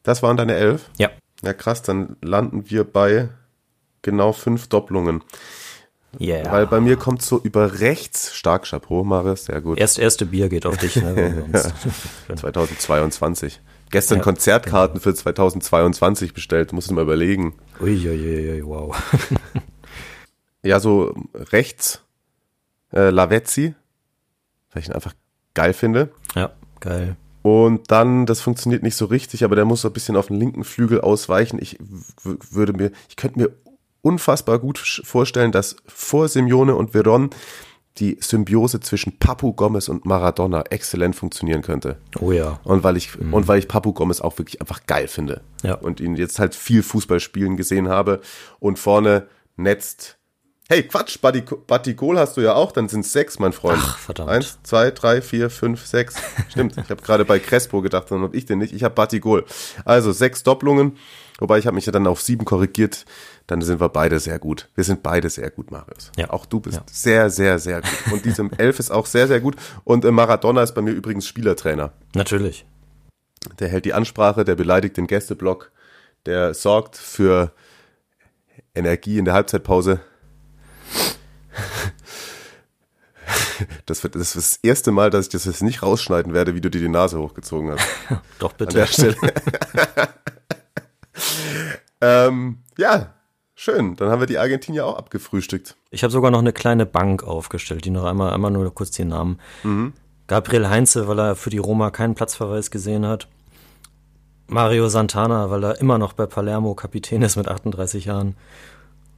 [0.03, 0.91] Das waren deine elf?
[0.99, 1.09] Ja,
[1.43, 1.81] Ja, krass.
[1.81, 3.31] Dann landen wir bei
[4.03, 5.23] genau fünf Doppelungen.
[6.21, 6.53] yeah.
[6.53, 9.47] Weil bei mir kommt so über rechts stark Chapeau, Maris.
[9.47, 9.79] Sehr gut.
[9.79, 11.17] Erst erste Bier geht auf dich, ne?
[11.17, 11.73] wenn wir uns-
[12.43, 13.59] 2022.
[13.91, 17.55] Gestern Ja, Konzertkarten für 2022 bestellt, muss ich mal überlegen.
[17.81, 18.97] Uiuiui, wow.
[20.63, 22.03] Ja, so rechts
[22.93, 23.75] äh, Lavezzi,
[24.73, 25.15] weil ich ihn einfach
[25.55, 26.11] geil finde.
[26.35, 27.17] Ja, geil.
[27.43, 30.41] Und dann, das funktioniert nicht so richtig, aber der muss so ein bisschen auf den
[30.41, 31.61] linken Flügel ausweichen.
[31.63, 31.79] Ich
[32.25, 33.51] würde mir, ich könnte mir
[34.03, 37.31] unfassbar gut vorstellen, dass vor Simeone und Veron
[37.99, 41.99] die Symbiose zwischen Papu Gomez und Maradona exzellent funktionieren könnte.
[42.21, 42.61] Oh ja.
[42.65, 45.41] Und weil ich, und weil ich Papu Gomez auch wirklich einfach geil finde.
[45.63, 45.75] Ja.
[45.75, 48.21] Und ihn jetzt halt viel Fußball spielen gesehen habe.
[48.59, 49.27] Und vorne
[49.57, 50.19] netzt.
[50.69, 51.19] Hey, Quatsch,
[51.97, 53.81] Kohl hast du ja auch, dann sind es sechs, mein Freund.
[53.81, 54.31] Ach, verdammt.
[54.31, 56.17] Eins, zwei, drei, vier, fünf, sechs.
[56.49, 58.75] Stimmt, ich habe gerade bei Crespo gedacht, dann habe ich den nicht.
[58.75, 59.45] Ich habe Goal.
[59.85, 60.97] Also sechs Doppelungen,
[61.39, 63.05] wobei ich habe mich ja dann auf sieben korrigiert.
[63.47, 64.69] Dann sind wir beide sehr gut.
[64.75, 66.11] Wir sind beide sehr gut, Marius.
[66.17, 66.31] Ja.
[66.31, 66.85] Auch du bist Ja.
[66.91, 68.13] sehr, sehr, sehr gut.
[68.13, 69.57] Und diese Elf ist auch sehr, sehr gut.
[69.85, 71.93] Und äh, Maradona ist bei mir übrigens Spielertrainer.
[72.15, 72.67] Natürlich.
[73.61, 75.71] Der hält die Ansprache, der beleidigt den Gästeblock,
[76.27, 77.53] der sorgt für
[78.75, 80.01] Energie in der Halbzeitpause.
[83.87, 86.61] Das, wird, das ist das erste Mal, dass ich das jetzt nicht rausschneiden werde, wie
[86.61, 87.87] du dir die Nase hochgezogen hast.
[88.39, 88.75] Doch An bitte.
[88.77, 89.17] der Stelle.
[92.01, 93.15] ähm, ja,
[93.55, 93.97] schön.
[93.97, 95.77] Dann haben wir die Argentinier auch abgefrühstückt.
[95.91, 99.05] Ich habe sogar noch eine kleine Bank aufgestellt, die noch einmal, einmal nur kurz die
[99.05, 99.39] Namen.
[100.27, 103.29] Gabriel Heinze, weil er für die Roma keinen Platzverweis gesehen hat.
[104.49, 108.37] Mario Santana, weil er immer noch bei Palermo Kapitän ist mit 38 Jahren.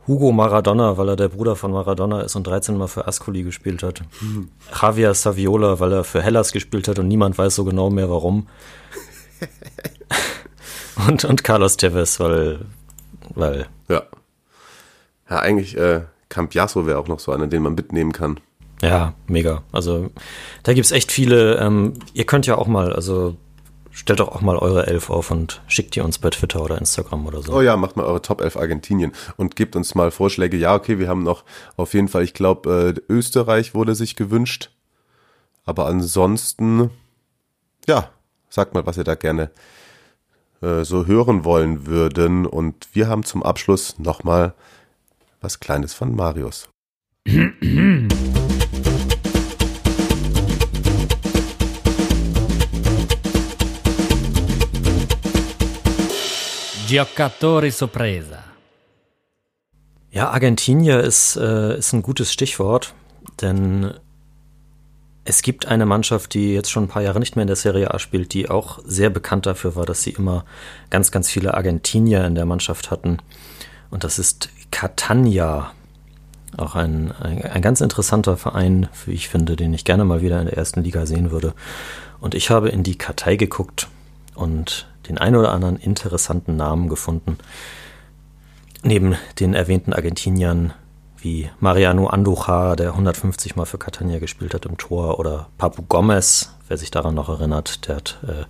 [0.07, 3.82] Hugo Maradona, weil er der Bruder von Maradona ist und 13 Mal für Ascoli gespielt
[3.82, 4.03] hat.
[4.80, 8.46] Javier Saviola, weil er für Hellas gespielt hat und niemand weiß so genau mehr warum.
[11.07, 12.61] und, und Carlos Tevez, weil,
[13.34, 14.05] weil Ja.
[15.30, 18.40] Ja, eigentlich, äh, Campiasso wäre auch noch so einer, den man mitnehmen kann.
[18.82, 19.62] Ja, mega.
[19.72, 20.11] Also
[20.62, 21.57] da gibt's echt viele.
[21.59, 23.36] Ähm, ihr könnt ja auch mal, also
[23.90, 27.26] stellt doch auch mal eure Elf auf und schickt die uns bei Twitter oder Instagram
[27.26, 27.53] oder so.
[27.55, 30.57] Oh ja, macht mal eure Top 11 Argentinien und gebt uns mal Vorschläge.
[30.57, 31.44] Ja, okay, wir haben noch
[31.76, 34.70] auf jeden Fall, ich glaube, äh, Österreich wurde sich gewünscht.
[35.64, 36.90] Aber ansonsten,
[37.86, 38.11] ja,
[38.49, 39.51] sagt mal, was ihr da gerne
[40.61, 42.46] äh, so hören wollen würden.
[42.46, 44.54] Und wir haben zum Abschluss nochmal
[45.40, 46.68] was Kleines von Marius.
[56.88, 58.42] Giocatori sorpresa.
[60.11, 62.94] Ja, Argentinier ist, äh, ist ein gutes Stichwort,
[63.42, 63.92] denn
[65.29, 67.93] es gibt eine Mannschaft, die jetzt schon ein paar Jahre nicht mehr in der Serie
[67.93, 70.47] A spielt, die auch sehr bekannt dafür war, dass sie immer
[70.89, 73.18] ganz, ganz viele Argentinier in der Mannschaft hatten.
[73.91, 75.72] Und das ist Catania.
[76.57, 80.41] Auch ein, ein, ein ganz interessanter Verein, wie ich finde, den ich gerne mal wieder
[80.41, 81.53] in der ersten Liga sehen würde.
[82.20, 83.89] Und ich habe in die Kartei geguckt
[84.35, 87.37] und den ein oder anderen interessanten Namen gefunden.
[88.83, 90.72] Neben den erwähnten Argentiniern
[91.21, 96.55] wie Mariano Andujar, der 150 Mal für Catania gespielt hat im Tor, oder Papu Gomez,
[96.69, 98.45] wer sich daran noch erinnert, der hat, äh,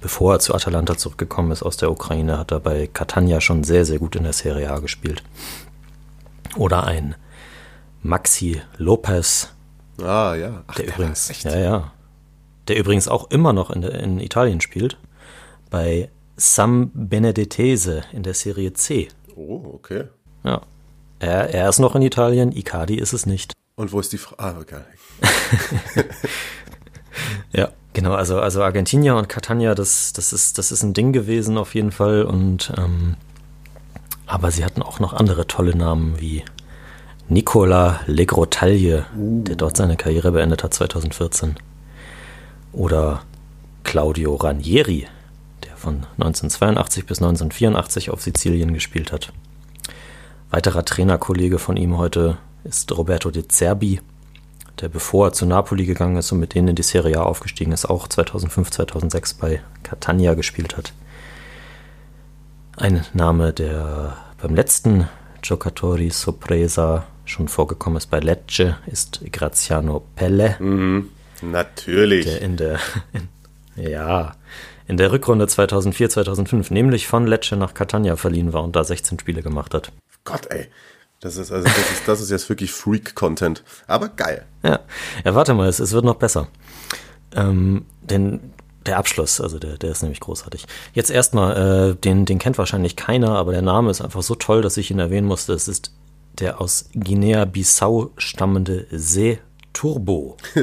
[0.00, 3.84] bevor er zu Atalanta zurückgekommen ist aus der Ukraine, hat er bei Catania schon sehr,
[3.86, 5.22] sehr gut in der Serie A gespielt.
[6.56, 7.14] Oder ein
[8.02, 9.54] Maxi Lopez,
[10.02, 10.62] Ah, ja.
[10.66, 11.92] Ach, der war übrigens, echt- ja, ja,
[12.68, 14.96] der übrigens auch immer noch in, der, in Italien spielt,
[15.68, 19.08] bei Sam Benedettese in der Serie C.
[19.36, 20.04] Oh, okay.
[20.42, 20.62] Ja.
[21.20, 23.52] Er, er ist noch in Italien, Icardi ist es nicht.
[23.76, 24.34] Und wo ist die Frau?
[24.38, 24.80] Ah, okay.
[27.52, 27.70] Ja.
[27.92, 31.74] Genau, also, also Argentinier und Catania, das, das, ist, das ist ein Ding gewesen auf
[31.74, 32.22] jeden Fall.
[32.22, 33.16] Und ähm,
[34.26, 36.44] aber sie hatten auch noch andere tolle Namen wie
[37.28, 41.56] Nicola Legrotaille, der dort seine Karriere beendet hat 2014.
[42.72, 43.22] Oder
[43.82, 45.08] Claudio Ranieri,
[45.64, 49.32] der von 1982 bis 1984 auf Sizilien gespielt hat.
[50.50, 54.00] Weiterer Trainerkollege von ihm heute ist Roberto De Zerbi,
[54.80, 57.70] der bevor er zu Napoli gegangen ist und mit denen in die Serie A aufgestiegen
[57.70, 60.92] ist, auch 2005, 2006 bei Catania gespielt hat.
[62.76, 65.08] Ein Name, der beim letzten
[65.42, 70.56] Giocatori Sorpresa schon vorgekommen ist bei Lecce, ist Graziano Pelle.
[71.42, 72.26] Natürlich.
[72.26, 72.80] der in der,
[73.12, 73.28] in,
[73.88, 74.32] ja,
[74.90, 79.20] in der Rückrunde 2004, 2005, nämlich von Lecce nach Catania verliehen war und da 16
[79.20, 79.92] Spiele gemacht hat.
[80.24, 80.66] Gott, ey.
[81.20, 83.62] Das ist, also, das ist, das ist jetzt wirklich Freak-Content.
[83.86, 84.44] Aber geil.
[84.64, 84.80] Ja,
[85.24, 86.48] ja warte mal, es, es wird noch besser.
[87.36, 88.40] Ähm, denn
[88.84, 90.66] der Abschluss, also der, der ist nämlich großartig.
[90.92, 94.60] Jetzt erstmal, äh, den, den kennt wahrscheinlich keiner, aber der Name ist einfach so toll,
[94.60, 95.52] dass ich ihn erwähnen musste.
[95.52, 95.92] Es ist
[96.40, 99.38] der aus Guinea-Bissau stammende See
[99.72, 100.36] Turbo.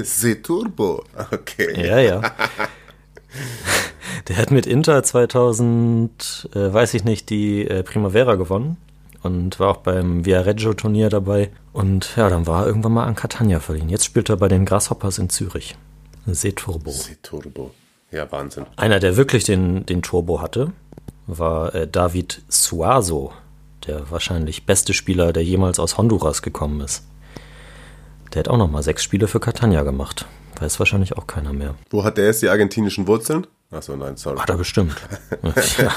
[1.31, 1.87] Okay.
[1.87, 2.21] Ja, ja.
[4.27, 8.77] Der hat mit Inter 2000, äh, weiß ich nicht, die äh, Primavera gewonnen
[9.23, 11.49] und war auch beim Viareggio-Turnier dabei.
[11.73, 13.89] Und ja, dann war er irgendwann mal an Catania verliehen.
[13.89, 15.75] Jetzt spielt er bei den Grasshoppers in Zürich.
[16.25, 16.91] Seturbo.
[16.91, 17.71] Seturbo.
[18.11, 18.65] Ja, Wahnsinn.
[18.75, 20.71] Einer, der wirklich den, den Turbo hatte,
[21.25, 23.33] war äh, David Suazo,
[23.85, 27.03] der wahrscheinlich beste Spieler, der jemals aus Honduras gekommen ist.
[28.33, 30.25] Der hat auch noch mal sechs Spiele für Catania gemacht.
[30.59, 31.75] Weiß wahrscheinlich auch keiner mehr.
[31.89, 33.45] Wo hat der jetzt die argentinischen Wurzeln?
[33.71, 34.39] Achso, nein, sorry.
[34.39, 34.95] Hat er bestimmt.
[35.77, 35.91] ja.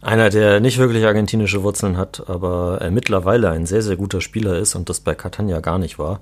[0.00, 4.58] Einer, der nicht wirklich argentinische Wurzeln hat, aber äh, mittlerweile ein sehr, sehr guter Spieler
[4.58, 6.20] ist und das bei Catania gar nicht war,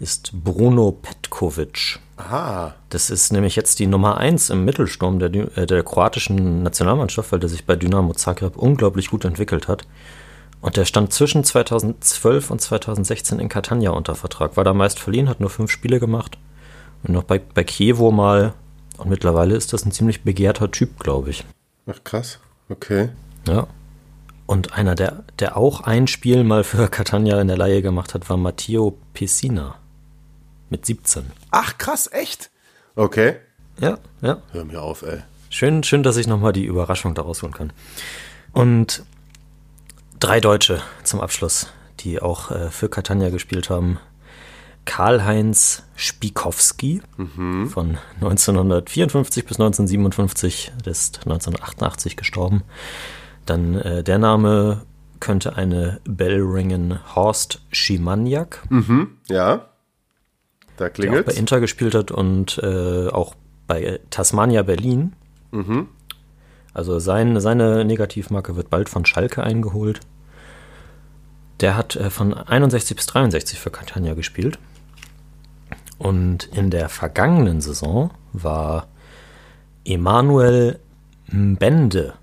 [0.00, 2.00] ist Bruno Petkovic.
[2.16, 2.74] Aha.
[2.88, 7.38] Das ist nämlich jetzt die Nummer eins im Mittelsturm der, äh, der kroatischen Nationalmannschaft, weil
[7.38, 9.84] der sich bei Dynamo Zagreb unglaublich gut entwickelt hat.
[10.60, 14.56] Und der stand zwischen 2012 und 2016 in Catania unter Vertrag.
[14.56, 16.38] War da meist verliehen, hat nur fünf Spiele gemacht.
[17.04, 18.54] Und noch bei, bei Kiewo mal.
[18.98, 21.44] Und mittlerweile ist das ein ziemlich begehrter Typ, glaube ich.
[21.86, 22.38] Ach, krass.
[22.68, 23.10] Okay.
[23.46, 23.66] Ja.
[24.46, 28.28] Und einer, der, der auch ein Spiel mal für Catania in der Laie gemacht hat,
[28.28, 29.76] war Matteo Pessina.
[30.70, 31.24] Mit 17.
[31.50, 32.50] Ach, krass, echt?
[32.94, 33.36] Okay.
[33.78, 34.42] Ja, ja.
[34.52, 35.22] Hör mir auf, ey.
[35.50, 37.72] Schön, schön, dass ich nochmal die Überraschung daraus holen kann.
[38.52, 39.04] Und
[40.18, 41.66] drei Deutsche zum Abschluss,
[42.00, 43.98] die auch äh, für Catania gespielt haben.
[44.84, 47.02] Karl-Heinz Spikowski
[47.68, 52.62] von 1954 bis 1957, der ist 1988 gestorben.
[53.46, 54.82] Dann äh, der Name
[55.20, 58.62] könnte eine Bell ringen Horst Schimaniak,
[59.28, 59.66] Ja.
[60.76, 61.26] Da der auch klingelt.
[61.26, 63.34] bei Inter gespielt hat und äh, auch
[63.66, 65.12] bei Tasmania Berlin.
[66.74, 70.00] Also sein, seine Negativmarke wird bald von Schalke eingeholt.
[71.60, 74.58] Der hat äh, von 61 bis 63 für Catania gespielt.
[76.02, 78.88] Und in der vergangenen Saison war
[79.84, 80.80] Emanuel
[81.28, 82.14] Mbende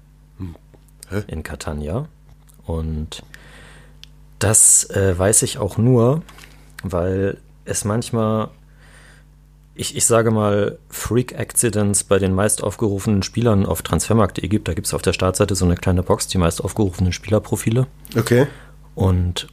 [1.28, 2.10] in Catania.
[2.66, 3.24] Und
[4.38, 6.24] das äh, weiß ich auch nur,
[6.84, 8.50] weil es manchmal,
[9.76, 14.68] ich, ich sage mal, Freak-Accidents bei den meist aufgerufenen Spielern auf Transfermarkt.de gibt.
[14.68, 17.88] Da gibt es auf der Startseite so eine kleine Box, die meist aufgerufenen Spielerprofile.
[18.18, 18.48] Okay.
[18.94, 19.48] Und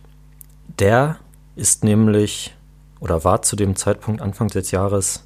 [0.80, 1.18] der
[1.54, 2.55] ist nämlich
[3.00, 5.24] oder war zu dem Zeitpunkt Anfang des Jahres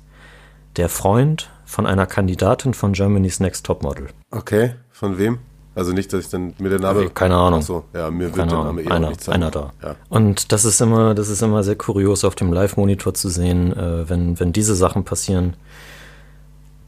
[0.77, 4.09] der Freund von einer Kandidatin von Germany's Next Topmodel.
[4.31, 4.75] Okay.
[4.91, 5.39] Von wem?
[5.75, 7.11] Also nicht, dass ich dann mir der Name.
[7.11, 7.61] Keine Ahnung.
[7.63, 9.73] Ach so, ja, mir wird der Name eh einer, einer da.
[9.83, 9.97] Ja.
[10.09, 14.09] Und das ist immer, das ist immer sehr kurios auf dem Live-Monitor zu sehen, äh,
[14.09, 15.57] wenn, wenn diese Sachen passieren.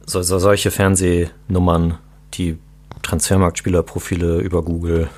[0.04, 1.98] So, so, solche Fernsehnummern,
[2.34, 2.58] die
[3.02, 5.08] Transfermarktspielerprofile über Google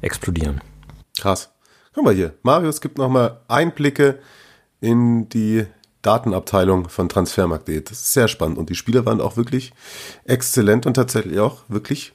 [0.00, 0.60] explodieren.
[1.18, 1.50] Krass.
[1.92, 2.34] Guck mal hier.
[2.44, 4.20] Marius gibt nochmal Einblicke
[4.80, 5.66] in die
[6.02, 7.80] Datenabteilung von Transfermarkt.de.
[7.80, 8.58] Das ist sehr spannend.
[8.58, 9.72] Und die Spieler waren auch wirklich
[10.24, 12.12] exzellent und tatsächlich auch wirklich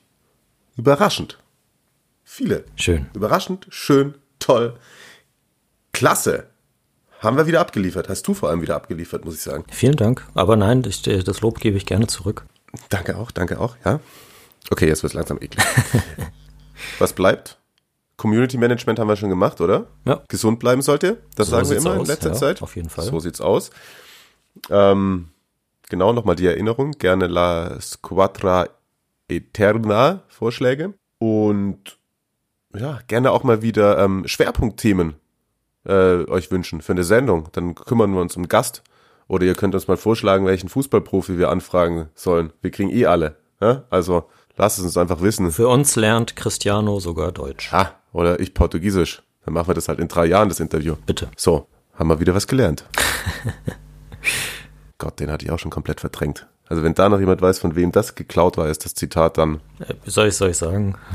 [0.77, 1.39] überraschend.
[2.23, 2.65] Viele.
[2.75, 3.07] Schön.
[3.13, 4.75] Überraschend, schön, toll,
[5.91, 6.47] klasse.
[7.19, 8.09] Haben wir wieder abgeliefert.
[8.09, 9.63] Hast du vor allem wieder abgeliefert, muss ich sagen.
[9.71, 10.27] Vielen Dank.
[10.33, 12.45] Aber nein, ich, das Lob gebe ich gerne zurück.
[12.89, 13.99] Danke auch, danke auch, ja.
[14.71, 15.63] Okay, jetzt wird's langsam eklig.
[16.99, 17.59] Was bleibt?
[18.23, 19.87] Community Management haben wir schon gemacht, oder?
[20.05, 20.23] Ja.
[20.29, 21.17] Gesund bleiben sollt ihr.
[21.35, 22.61] Das So sagen wir immer in aus, letzter ja, Zeit.
[22.61, 23.03] auf jeden Fall.
[23.03, 23.69] So sieht's aus.
[24.69, 25.27] Ähm,
[25.89, 26.91] genau, nochmal die Erinnerung.
[26.91, 28.69] Gerne La Squadra
[29.27, 30.93] Eterna Vorschläge.
[31.17, 31.97] Und
[32.73, 35.15] ja, gerne auch mal wieder ähm, Schwerpunktthemen
[35.83, 37.49] äh, euch wünschen für eine Sendung.
[37.51, 38.83] Dann kümmern wir uns um Gast.
[39.27, 42.53] Oder ihr könnt uns mal vorschlagen, welchen Fußballprofi wir anfragen sollen.
[42.61, 43.35] Wir kriegen eh alle.
[43.59, 43.83] Ja?
[43.89, 45.51] Also lasst es uns einfach wissen.
[45.51, 47.71] Für uns lernt Cristiano sogar Deutsch.
[47.73, 49.21] Ah, oder ich Portugiesisch.
[49.45, 50.95] Dann machen wir das halt in drei Jahren, das Interview.
[51.05, 51.29] Bitte.
[51.35, 52.85] So, haben wir wieder was gelernt.
[54.97, 56.47] Gott, den hatte ich auch schon komplett verdrängt.
[56.67, 59.59] Also wenn da noch jemand weiß, von wem das geklaut war, ist das Zitat dann.
[59.79, 60.95] Äh, soll ich, soll ich sagen?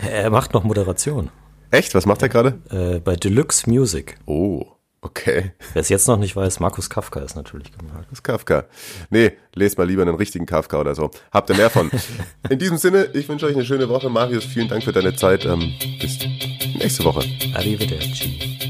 [0.00, 1.28] Er macht noch Moderation
[1.72, 1.92] Echt?
[1.96, 2.60] Was macht er gerade?
[2.70, 4.16] äh, bei Deluxe Music.
[4.26, 4.64] Oh,
[5.00, 5.52] okay.
[5.72, 8.06] Wer es jetzt noch nicht weiß, Markus Kafka ist natürlich gemeint.
[8.12, 8.64] Ist Kafka.
[9.10, 11.10] Nee, lest mal lieber einen richtigen Kafka oder so.
[11.32, 11.90] Habt ihr mehr von.
[12.50, 14.08] In diesem Sinne, ich wünsche euch eine schöne Woche.
[14.10, 15.44] Marius, vielen Dank für deine Zeit.
[15.44, 16.18] Ähm, bis
[16.78, 17.24] nächste Woche.
[17.54, 18.67] Arrivederci.